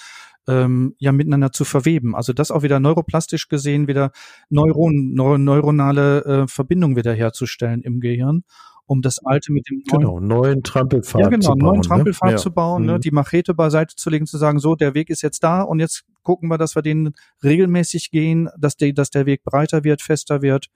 ähm, 0.49 0.95
ja 0.99 1.13
miteinander 1.13 1.53
zu 1.53 1.65
verweben. 1.65 2.15
Also 2.15 2.33
das 2.33 2.51
auch 2.51 2.63
wieder 2.63 2.81
neuroplastisch 2.81 3.49
gesehen, 3.49 3.89
wieder 3.89 4.13
Neuron, 4.49 5.13
neur 5.15 5.39
neuronale 5.39 6.25
äh, 6.25 6.49
Verbindungen 6.49 6.97
wieder 6.97 7.13
herzustellen 7.13 7.83
im 7.83 8.01
Gehirn, 8.01 8.45
um 8.87 9.03
das 9.03 9.25
alte 9.25 9.53
mit 9.53 9.69
dem 9.69 9.83
neuen, 9.87 10.01
genau, 10.01 10.21
neuen 10.21 10.63
Trampelpfad 10.63 11.21
ja, 11.21 11.29
genau, 11.29 11.43
zu 11.43 11.49
bauen. 11.51 11.59
neuen 11.59 11.77
ne? 11.77 11.87
Trampelpfad 11.87 12.31
ne? 12.31 12.37
zu 12.37 12.53
bauen, 12.53 12.87
ne? 12.87 12.95
Mhm. 12.95 13.01
die 13.01 13.11
Machete 13.11 13.55
beiseite 13.55 13.97
zu 13.97 14.11
legen, 14.11 14.27
zu 14.27 14.39
sagen, 14.39 14.59
so, 14.59 14.75
der 14.75 14.95
Weg 14.95 15.11
ist 15.11 15.23
jetzt 15.23 15.43
da 15.43 15.63
und 15.63 15.81
jetzt 15.81 16.05
gucken 16.23 16.49
wir, 16.49 16.59
dass 16.59 16.75
wir 16.75 16.83
den 16.83 17.13
regelmäßig 17.43 18.11
gehen, 18.11 18.49
dass, 18.59 18.77
der, 18.77 18.93
dass 18.93 19.11
der 19.11 19.27
Weg 19.27 19.45
breiter 19.45 19.85
wird, 19.85 20.03
fester 20.03 20.43
wird 20.43 20.67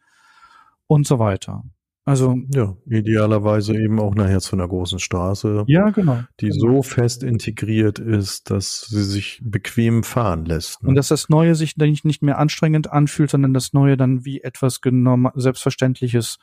und 0.86 1.06
so 1.06 1.18
weiter. 1.18 1.64
Also 2.06 2.36
ja, 2.54 2.76
idealerweise 2.86 3.74
eben 3.74 3.98
auch 3.98 4.14
nachher 4.14 4.40
zu 4.40 4.56
einer 4.56 4.68
großen 4.68 4.98
Straße. 4.98 5.64
Ja, 5.68 5.88
genau. 5.88 6.22
Die 6.40 6.50
genau. 6.50 6.60
so 6.60 6.82
fest 6.82 7.22
integriert 7.22 7.98
ist, 7.98 8.50
dass 8.50 8.82
sie 8.82 9.02
sich 9.02 9.40
bequem 9.42 10.02
fahren 10.02 10.44
lässt. 10.44 10.82
Ne? 10.82 10.90
Und 10.90 10.96
dass 10.96 11.08
das 11.08 11.30
Neue 11.30 11.54
sich 11.54 11.76
dann 11.76 11.96
nicht 12.04 12.22
mehr 12.22 12.38
anstrengend 12.38 12.92
anfühlt, 12.92 13.30
sondern 13.30 13.54
das 13.54 13.72
Neue 13.72 13.96
dann 13.96 14.26
wie 14.26 14.42
etwas 14.42 14.82
genommen, 14.82 15.32
selbstverständliches, 15.34 16.38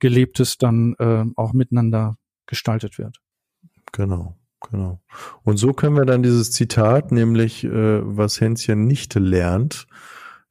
gelebtes 0.00 0.58
dann 0.58 0.94
äh, 0.98 1.24
auch 1.34 1.54
miteinander 1.54 2.16
gestaltet 2.46 2.98
wird. 2.98 3.20
Genau. 3.92 4.36
Genau. 4.70 5.00
Und 5.42 5.56
so 5.56 5.72
können 5.72 5.96
wir 5.96 6.04
dann 6.04 6.22
dieses 6.22 6.52
Zitat, 6.52 7.12
nämlich 7.12 7.64
äh, 7.64 8.00
was 8.04 8.42
Hänschen 8.42 8.86
nicht 8.86 9.14
lernt, 9.14 9.86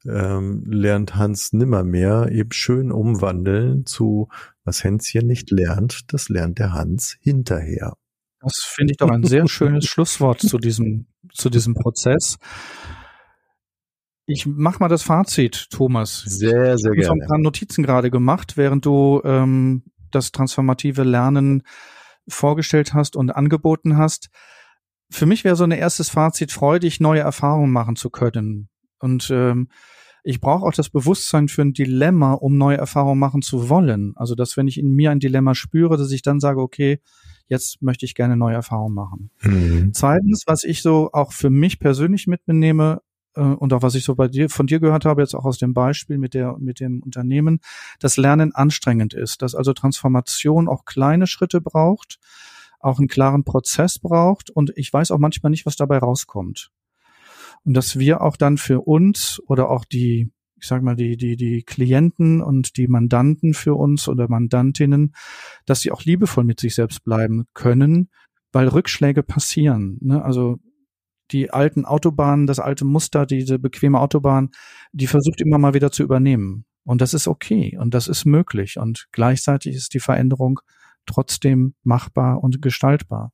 ähm, 0.06 0.64
lernt 0.66 1.16
Hans 1.16 1.52
nimmermehr 1.52 2.30
eben 2.30 2.52
schön 2.52 2.90
umwandeln 2.90 3.86
zu, 3.86 4.28
was 4.64 4.82
Hänschen 4.82 5.26
nicht 5.26 5.50
lernt, 5.50 6.12
das 6.12 6.28
lernt 6.28 6.58
der 6.58 6.72
Hans 6.72 7.16
hinterher. 7.20 7.94
Das 8.40 8.54
finde 8.64 8.92
ich 8.92 8.96
doch 8.96 9.10
ein 9.10 9.24
sehr 9.24 9.46
schönes 9.48 9.84
Schlusswort 9.86 10.40
zu 10.40 10.58
diesem, 10.58 11.06
zu 11.32 11.50
diesem 11.50 11.74
Prozess. 11.74 12.38
Ich 14.26 14.46
mach 14.46 14.80
mal 14.80 14.88
das 14.88 15.02
Fazit, 15.02 15.68
Thomas. 15.70 16.22
Sehr, 16.24 16.78
sehr 16.78 16.92
ich 16.92 17.00
gerne. 17.00 17.00
Ich 17.00 17.08
habe 17.08 17.20
ein 17.20 17.26
paar 17.26 17.38
Notizen 17.38 17.82
gerade 17.82 18.10
gemacht, 18.10 18.56
während 18.56 18.86
du 18.86 19.20
ähm, 19.24 19.84
das 20.10 20.32
transformative 20.32 21.02
Lernen 21.02 21.62
vorgestellt 22.28 22.94
hast 22.94 23.16
und 23.16 23.30
angeboten 23.30 23.96
hast. 23.96 24.30
Für 25.10 25.26
mich 25.26 25.44
wäre 25.44 25.56
so 25.56 25.64
ein 25.64 25.72
erstes 25.72 26.08
Fazit 26.08 26.52
freudig, 26.52 27.00
neue 27.00 27.20
Erfahrungen 27.20 27.72
machen 27.72 27.96
zu 27.96 28.08
können. 28.08 28.69
Und 29.00 29.30
ähm, 29.30 29.68
ich 30.22 30.40
brauche 30.40 30.66
auch 30.66 30.72
das 30.72 30.90
Bewusstsein 30.90 31.48
für 31.48 31.62
ein 31.62 31.72
Dilemma, 31.72 32.34
um 32.34 32.58
neue 32.58 32.76
Erfahrungen 32.76 33.18
machen 33.18 33.42
zu 33.42 33.68
wollen. 33.68 34.12
Also, 34.16 34.34
dass 34.34 34.56
wenn 34.56 34.68
ich 34.68 34.78
in 34.78 34.90
mir 34.90 35.10
ein 35.10 35.20
Dilemma 35.20 35.54
spüre, 35.54 35.96
dass 35.96 36.10
ich 36.12 36.22
dann 36.22 36.40
sage, 36.40 36.60
okay, 36.60 37.00
jetzt 37.46 37.82
möchte 37.82 38.04
ich 38.04 38.14
gerne 38.14 38.36
neue 38.36 38.54
Erfahrungen 38.54 38.94
machen. 38.94 39.30
Mhm. 39.42 39.92
Zweitens, 39.92 40.44
was 40.46 40.64
ich 40.64 40.82
so 40.82 41.10
auch 41.12 41.32
für 41.32 41.50
mich 41.50 41.78
persönlich 41.78 42.26
mitnehme, 42.26 43.00
äh, 43.34 43.40
und 43.40 43.72
auch 43.72 43.82
was 43.82 43.94
ich 43.94 44.04
so 44.04 44.14
bei 44.14 44.28
dir, 44.28 44.48
von 44.50 44.66
dir 44.66 44.80
gehört 44.80 45.04
habe, 45.04 45.22
jetzt 45.22 45.34
auch 45.34 45.44
aus 45.44 45.58
dem 45.58 45.74
Beispiel 45.74 46.18
mit 46.18 46.34
der, 46.34 46.56
mit 46.58 46.80
dem 46.80 47.02
Unternehmen, 47.02 47.60
dass 47.98 48.16
Lernen 48.16 48.54
anstrengend 48.54 49.14
ist, 49.14 49.42
dass 49.42 49.54
also 49.54 49.72
Transformation 49.72 50.68
auch 50.68 50.84
kleine 50.84 51.26
Schritte 51.26 51.60
braucht, 51.60 52.18
auch 52.78 52.98
einen 52.98 53.08
klaren 53.08 53.44
Prozess 53.44 53.98
braucht 53.98 54.50
und 54.50 54.72
ich 54.76 54.92
weiß 54.92 55.10
auch 55.10 55.18
manchmal 55.18 55.50
nicht, 55.50 55.66
was 55.66 55.76
dabei 55.76 55.98
rauskommt 55.98 56.70
und 57.64 57.74
dass 57.74 57.98
wir 57.98 58.20
auch 58.20 58.36
dann 58.36 58.58
für 58.58 58.80
uns 58.80 59.40
oder 59.46 59.70
auch 59.70 59.84
die, 59.84 60.30
ich 60.56 60.66
sag 60.66 60.82
mal, 60.82 60.96
die, 60.96 61.16
die, 61.16 61.36
die 61.36 61.62
Klienten 61.62 62.42
und 62.42 62.76
die 62.76 62.88
Mandanten 62.88 63.54
für 63.54 63.74
uns 63.74 64.08
oder 64.08 64.28
Mandantinnen, 64.28 65.14
dass 65.66 65.80
sie 65.80 65.90
auch 65.90 66.02
liebevoll 66.02 66.44
mit 66.44 66.60
sich 66.60 66.74
selbst 66.74 67.04
bleiben 67.04 67.46
können, 67.54 68.10
weil 68.52 68.68
Rückschläge 68.68 69.22
passieren. 69.22 69.98
Ne? 70.00 70.22
Also 70.24 70.58
die 71.30 71.50
alten 71.50 71.84
Autobahnen, 71.84 72.46
das 72.46 72.58
alte 72.58 72.84
Muster, 72.84 73.24
diese 73.26 73.58
bequeme 73.58 74.00
Autobahn, 74.00 74.50
die 74.92 75.06
versucht 75.06 75.40
immer 75.40 75.58
mal 75.58 75.74
wieder 75.74 75.92
zu 75.92 76.02
übernehmen. 76.02 76.64
Und 76.84 77.00
das 77.00 77.14
ist 77.14 77.28
okay 77.28 77.78
und 77.78 77.94
das 77.94 78.08
ist 78.08 78.24
möglich. 78.24 78.78
Und 78.78 79.06
gleichzeitig 79.12 79.76
ist 79.76 79.94
die 79.94 80.00
Veränderung 80.00 80.60
trotzdem 81.06 81.74
machbar 81.82 82.42
und 82.42 82.62
gestaltbar 82.62 83.32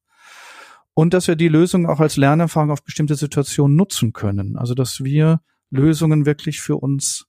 und 0.98 1.12
dass 1.12 1.28
wir 1.28 1.36
die 1.36 1.48
Lösung 1.48 1.86
auch 1.86 2.00
als 2.00 2.16
Lernerfahrung 2.16 2.70
auf 2.70 2.82
bestimmte 2.82 3.16
Situationen 3.16 3.76
nutzen 3.76 4.14
können. 4.14 4.56
Also 4.56 4.72
dass 4.72 5.04
wir 5.04 5.42
Lösungen 5.68 6.24
wirklich 6.24 6.62
für 6.62 6.76
uns 6.76 7.26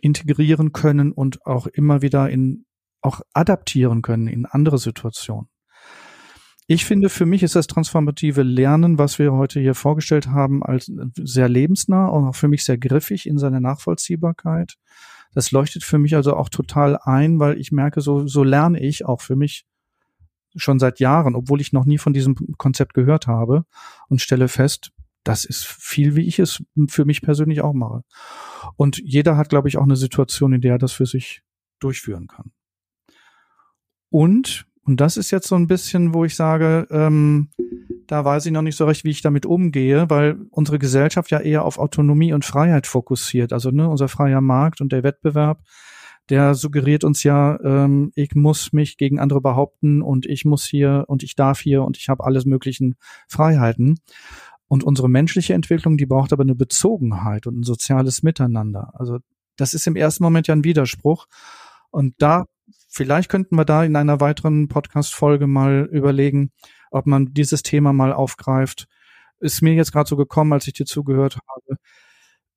integrieren 0.00 0.70
können 0.72 1.10
und 1.10 1.44
auch 1.44 1.66
immer 1.66 2.00
wieder 2.00 2.30
in 2.30 2.64
auch 3.02 3.22
adaptieren 3.32 4.02
können 4.02 4.28
in 4.28 4.46
andere 4.46 4.78
Situationen. 4.78 5.48
Ich 6.68 6.84
finde, 6.84 7.08
für 7.08 7.26
mich 7.26 7.42
ist 7.42 7.56
das 7.56 7.66
transformative 7.66 8.44
Lernen, 8.44 8.98
was 8.98 9.18
wir 9.18 9.32
heute 9.32 9.58
hier 9.58 9.74
vorgestellt 9.74 10.28
haben, 10.28 10.62
als 10.62 10.92
sehr 11.16 11.48
lebensnah 11.48 12.06
und 12.06 12.28
auch 12.28 12.36
für 12.36 12.46
mich 12.46 12.64
sehr 12.64 12.78
griffig 12.78 13.26
in 13.26 13.38
seiner 13.38 13.58
Nachvollziehbarkeit. 13.58 14.76
Das 15.34 15.50
leuchtet 15.50 15.82
für 15.82 15.98
mich 15.98 16.14
also 16.14 16.36
auch 16.36 16.48
total 16.48 16.96
ein, 17.02 17.40
weil 17.40 17.58
ich 17.58 17.72
merke, 17.72 18.00
so, 18.00 18.28
so 18.28 18.44
lerne 18.44 18.78
ich 18.78 19.06
auch 19.06 19.22
für 19.22 19.34
mich 19.34 19.66
schon 20.56 20.78
seit 20.78 21.00
Jahren, 21.00 21.34
obwohl 21.34 21.60
ich 21.60 21.72
noch 21.72 21.84
nie 21.84 21.98
von 21.98 22.12
diesem 22.12 22.34
Konzept 22.56 22.94
gehört 22.94 23.26
habe 23.26 23.64
und 24.08 24.20
stelle 24.20 24.48
fest, 24.48 24.92
das 25.24 25.44
ist 25.44 25.66
viel, 25.66 26.16
wie 26.16 26.26
ich 26.26 26.38
es 26.38 26.62
für 26.88 27.04
mich 27.04 27.22
persönlich 27.22 27.60
auch 27.60 27.74
mache. 27.74 28.02
Und 28.76 28.98
jeder 28.98 29.36
hat, 29.36 29.48
glaube 29.48 29.68
ich, 29.68 29.76
auch 29.76 29.84
eine 29.84 29.96
Situation, 29.96 30.52
in 30.52 30.60
der 30.60 30.72
er 30.72 30.78
das 30.78 30.92
für 30.92 31.06
sich 31.06 31.42
durchführen 31.78 32.26
kann. 32.26 32.52
Und, 34.08 34.66
und 34.84 35.00
das 35.00 35.16
ist 35.16 35.30
jetzt 35.30 35.46
so 35.46 35.56
ein 35.56 35.66
bisschen, 35.66 36.14
wo 36.14 36.24
ich 36.24 36.34
sage, 36.34 36.86
ähm, 36.90 37.50
da 38.06 38.24
weiß 38.24 38.46
ich 38.46 38.52
noch 38.52 38.62
nicht 38.62 38.76
so 38.76 38.86
recht, 38.86 39.04
wie 39.04 39.10
ich 39.10 39.22
damit 39.22 39.46
umgehe, 39.46 40.10
weil 40.10 40.38
unsere 40.50 40.78
Gesellschaft 40.78 41.30
ja 41.30 41.38
eher 41.38 41.64
auf 41.64 41.78
Autonomie 41.78 42.32
und 42.32 42.44
Freiheit 42.44 42.88
fokussiert. 42.88 43.52
Also 43.52 43.70
ne, 43.70 43.88
unser 43.88 44.08
freier 44.08 44.40
Markt 44.40 44.80
und 44.80 44.90
der 44.90 45.04
Wettbewerb, 45.04 45.62
der 46.30 46.54
suggeriert 46.54 47.04
uns 47.04 47.22
ja, 47.24 47.58
ähm, 47.62 48.12
ich 48.14 48.34
muss 48.34 48.72
mich 48.72 48.96
gegen 48.96 49.18
andere 49.18 49.40
behaupten 49.40 50.00
und 50.00 50.26
ich 50.26 50.44
muss 50.44 50.64
hier 50.64 51.04
und 51.08 51.22
ich 51.22 51.34
darf 51.34 51.60
hier 51.60 51.82
und 51.82 51.96
ich 51.96 52.08
habe 52.08 52.24
alles 52.24 52.44
möglichen 52.44 52.96
Freiheiten. 53.28 53.98
Und 54.68 54.84
unsere 54.84 55.08
menschliche 55.08 55.54
Entwicklung, 55.54 55.96
die 55.96 56.06
braucht 56.06 56.32
aber 56.32 56.42
eine 56.42 56.54
Bezogenheit 56.54 57.48
und 57.48 57.58
ein 57.58 57.62
soziales 57.64 58.22
Miteinander. 58.22 58.92
Also 58.94 59.18
das 59.56 59.74
ist 59.74 59.88
im 59.88 59.96
ersten 59.96 60.22
Moment 60.22 60.46
ja 60.46 60.54
ein 60.54 60.62
Widerspruch. 60.64 61.26
Und 61.90 62.14
da, 62.18 62.46
vielleicht 62.88 63.28
könnten 63.28 63.56
wir 63.56 63.64
da 63.64 63.84
in 63.84 63.96
einer 63.96 64.20
weiteren 64.20 64.68
Podcast-Folge 64.68 65.48
mal 65.48 65.88
überlegen, 65.90 66.52
ob 66.92 67.06
man 67.06 67.34
dieses 67.34 67.64
Thema 67.64 67.92
mal 67.92 68.12
aufgreift. 68.12 68.86
Ist 69.40 69.60
mir 69.60 69.74
jetzt 69.74 69.92
gerade 69.92 70.08
so 70.08 70.16
gekommen, 70.16 70.52
als 70.52 70.68
ich 70.68 70.74
dir 70.74 70.86
zugehört 70.86 71.38
habe. 71.48 71.78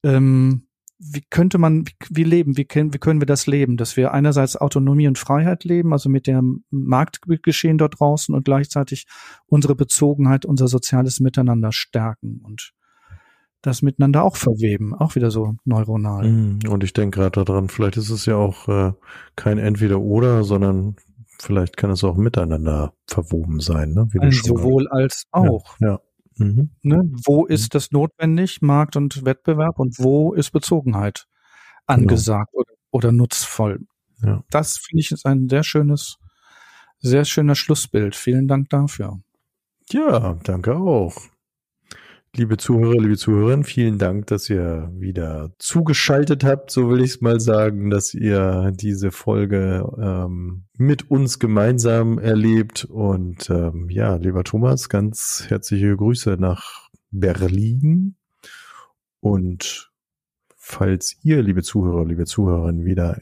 Ähm, 0.04 0.68
wie 1.12 1.24
könnte 1.30 1.58
man, 1.58 1.86
wie, 2.10 2.24
leben, 2.24 2.58
wie, 2.58 2.66
können, 2.66 2.94
wie 2.94 2.98
können 2.98 3.22
wir 3.22 3.26
das 3.26 3.48
leben, 3.48 3.78
dass 3.78 3.98
wir 3.98 4.14
einerseits 4.14 4.56
Autonomie 4.56 5.08
und 5.08 5.18
Freiheit 5.18 5.64
leben, 5.64 5.94
also 5.94 6.10
mit 6.10 6.28
dem 6.28 6.64
Marktgeschehen 6.70 7.78
dort 7.78 8.00
draußen 8.00 8.34
und 8.34 8.46
gleichzeitig 8.46 9.06
unsere 9.46 9.76
Bezogenheit, 9.76 10.46
unser 10.46 10.68
soziales 10.68 11.20
Miteinander 11.20 11.72
stärken 11.72 12.42
und 12.44 12.74
das 13.62 13.82
miteinander 13.82 14.24
auch 14.24 14.36
verweben, 14.36 14.94
auch 14.94 15.16
wieder 15.16 15.32
so 15.32 15.56
neuronal. 15.64 16.30
Mhm. 16.30 16.60
Und 16.70 16.84
ich 16.84 16.94
denke 16.94 17.20
gerade 17.20 17.46
daran, 17.46 17.70
vielleicht 17.70 17.98
ist 17.98 18.10
es 18.10 18.26
ja 18.26 18.36
auch 18.36 18.68
äh, 18.68 18.94
kein 19.36 19.58
Entweder-Oder, 19.58 20.44
sondern 20.44 20.98
vielleicht 21.40 21.78
kann 21.78 21.90
es 21.90 22.04
auch 22.04 22.18
miteinander 22.18 22.94
verwoben 23.08 23.62
sein, 23.62 23.94
ne? 23.94 24.08
Wie 24.12 24.20
also 24.20 24.58
sowohl 24.58 24.88
als 24.90 25.26
auch. 25.32 25.78
Ja. 25.80 25.88
ja. 25.88 26.00
Mhm. 26.38 26.72
Ne? 26.82 27.10
Wo 27.26 27.46
ist 27.46 27.66
mhm. 27.66 27.70
das 27.78 27.92
notwendig, 27.92 28.62
Markt 28.62 28.96
und 28.96 29.26
Wettbewerb, 29.26 29.80
und 29.80 30.00
wo 30.00 30.34
ist 30.34 30.52
Bezogenheit 30.52 31.26
angesagt 31.86 32.52
genau. 32.52 32.62
oder, 32.62 32.74
oder 32.92 33.12
nutzvoll? 33.12 33.82
Ja. 34.22 34.44
Das 34.50 34.78
finde 34.78 35.02
ich 35.02 35.12
ist 35.12 35.26
ein 35.26 35.50
sehr 35.50 35.64
schönes, 35.64 36.18
sehr 37.00 37.26
schöner 37.26 37.56
Schlussbild. 37.56 38.16
Vielen 38.16 38.48
Dank 38.48 38.70
dafür. 38.70 39.20
Ja, 39.90 40.40
danke 40.44 40.76
auch. 40.76 41.16
Liebe 42.36 42.58
Zuhörer, 42.58 43.00
liebe 43.00 43.16
Zuhörerinnen, 43.16 43.64
vielen 43.64 44.00
Dank, 44.00 44.26
dass 44.26 44.50
ihr 44.50 44.92
wieder 44.96 45.52
zugeschaltet 45.60 46.44
habt, 46.44 46.72
so 46.72 46.90
will 46.90 47.04
ich 47.04 47.12
es 47.12 47.22
mal 47.22 47.40
sagen, 47.40 47.92
dass 47.92 48.16
ihr 48.16 48.72
diese 48.74 49.12
Folge 49.12 49.88
ähm, 50.02 50.64
mit 50.76 51.12
uns 51.12 51.38
gemeinsam 51.38 52.18
erlebt. 52.18 52.86
Und 52.86 53.52
ähm, 53.52 53.88
ja, 53.92 54.16
lieber 54.16 54.44
Thomas, 54.44 54.90
ganz 54.90 55.46
herzliche 55.48 55.96
Grüße 55.96 56.38
nach 56.40 56.90
Berlin. 57.12 58.16
Und 59.20 59.92
falls 60.58 61.18
ihr, 61.22 61.44
liebe 61.44 61.62
Zuhörer, 61.62 62.04
liebe 62.04 62.26
Zuhörerinnen, 62.26 62.84
wieder 62.84 63.22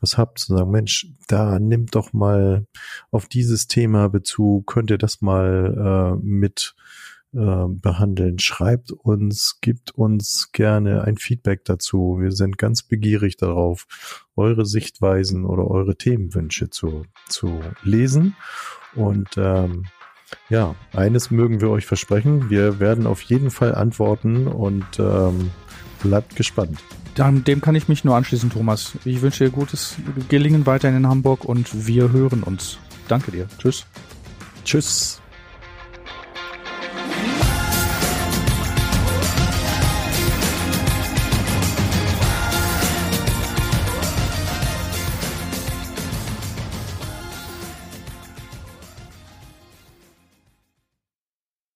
was 0.00 0.18
habt 0.18 0.38
zu 0.38 0.54
sagen, 0.54 0.70
Mensch, 0.70 1.06
da 1.28 1.58
nimmt 1.58 1.94
doch 1.94 2.12
mal 2.12 2.66
auf 3.10 3.26
dieses 3.26 3.68
Thema 3.68 4.08
Bezug, 4.08 4.66
könnt 4.66 4.90
ihr 4.90 4.98
das 4.98 5.22
mal 5.22 6.18
äh, 6.20 6.22
mit 6.22 6.74
äh, 7.32 7.66
behandeln. 7.68 8.38
Schreibt 8.38 8.90
uns, 8.92 9.58
gibt 9.60 9.92
uns 9.92 10.50
gerne 10.52 11.04
ein 11.04 11.16
Feedback 11.16 11.64
dazu. 11.64 12.18
Wir 12.20 12.32
sind 12.32 12.58
ganz 12.58 12.82
begierig 12.82 13.36
darauf, 13.36 13.86
eure 14.36 14.66
Sichtweisen 14.66 15.44
oder 15.44 15.66
eure 15.68 15.96
Themenwünsche 15.96 16.70
zu, 16.70 17.04
zu 17.28 17.60
lesen. 17.82 18.34
Und 18.94 19.28
ähm, 19.36 19.84
ja, 20.48 20.74
eines 20.92 21.30
mögen 21.30 21.60
wir 21.60 21.70
euch 21.70 21.86
versprechen. 21.86 22.50
Wir 22.50 22.80
werden 22.80 23.06
auf 23.06 23.22
jeden 23.22 23.50
Fall 23.50 23.74
antworten 23.74 24.46
und 24.46 24.98
ähm, 24.98 25.50
bleibt 26.02 26.36
gespannt. 26.36 26.78
Dann, 27.14 27.44
dem 27.44 27.60
kann 27.60 27.74
ich 27.74 27.88
mich 27.88 28.04
nur 28.04 28.16
anschließen, 28.16 28.50
Thomas. 28.50 28.92
Ich 29.04 29.22
wünsche 29.22 29.44
dir 29.44 29.50
gutes 29.50 29.96
Gelingen 30.28 30.66
weiterhin 30.66 30.96
in 30.96 31.08
Hamburg 31.08 31.44
und 31.44 31.86
wir 31.86 32.12
hören 32.12 32.42
uns. 32.42 32.78
Danke 33.08 33.32
dir. 33.32 33.46
Tschüss. 33.58 33.86
Tschüss. 34.64 35.20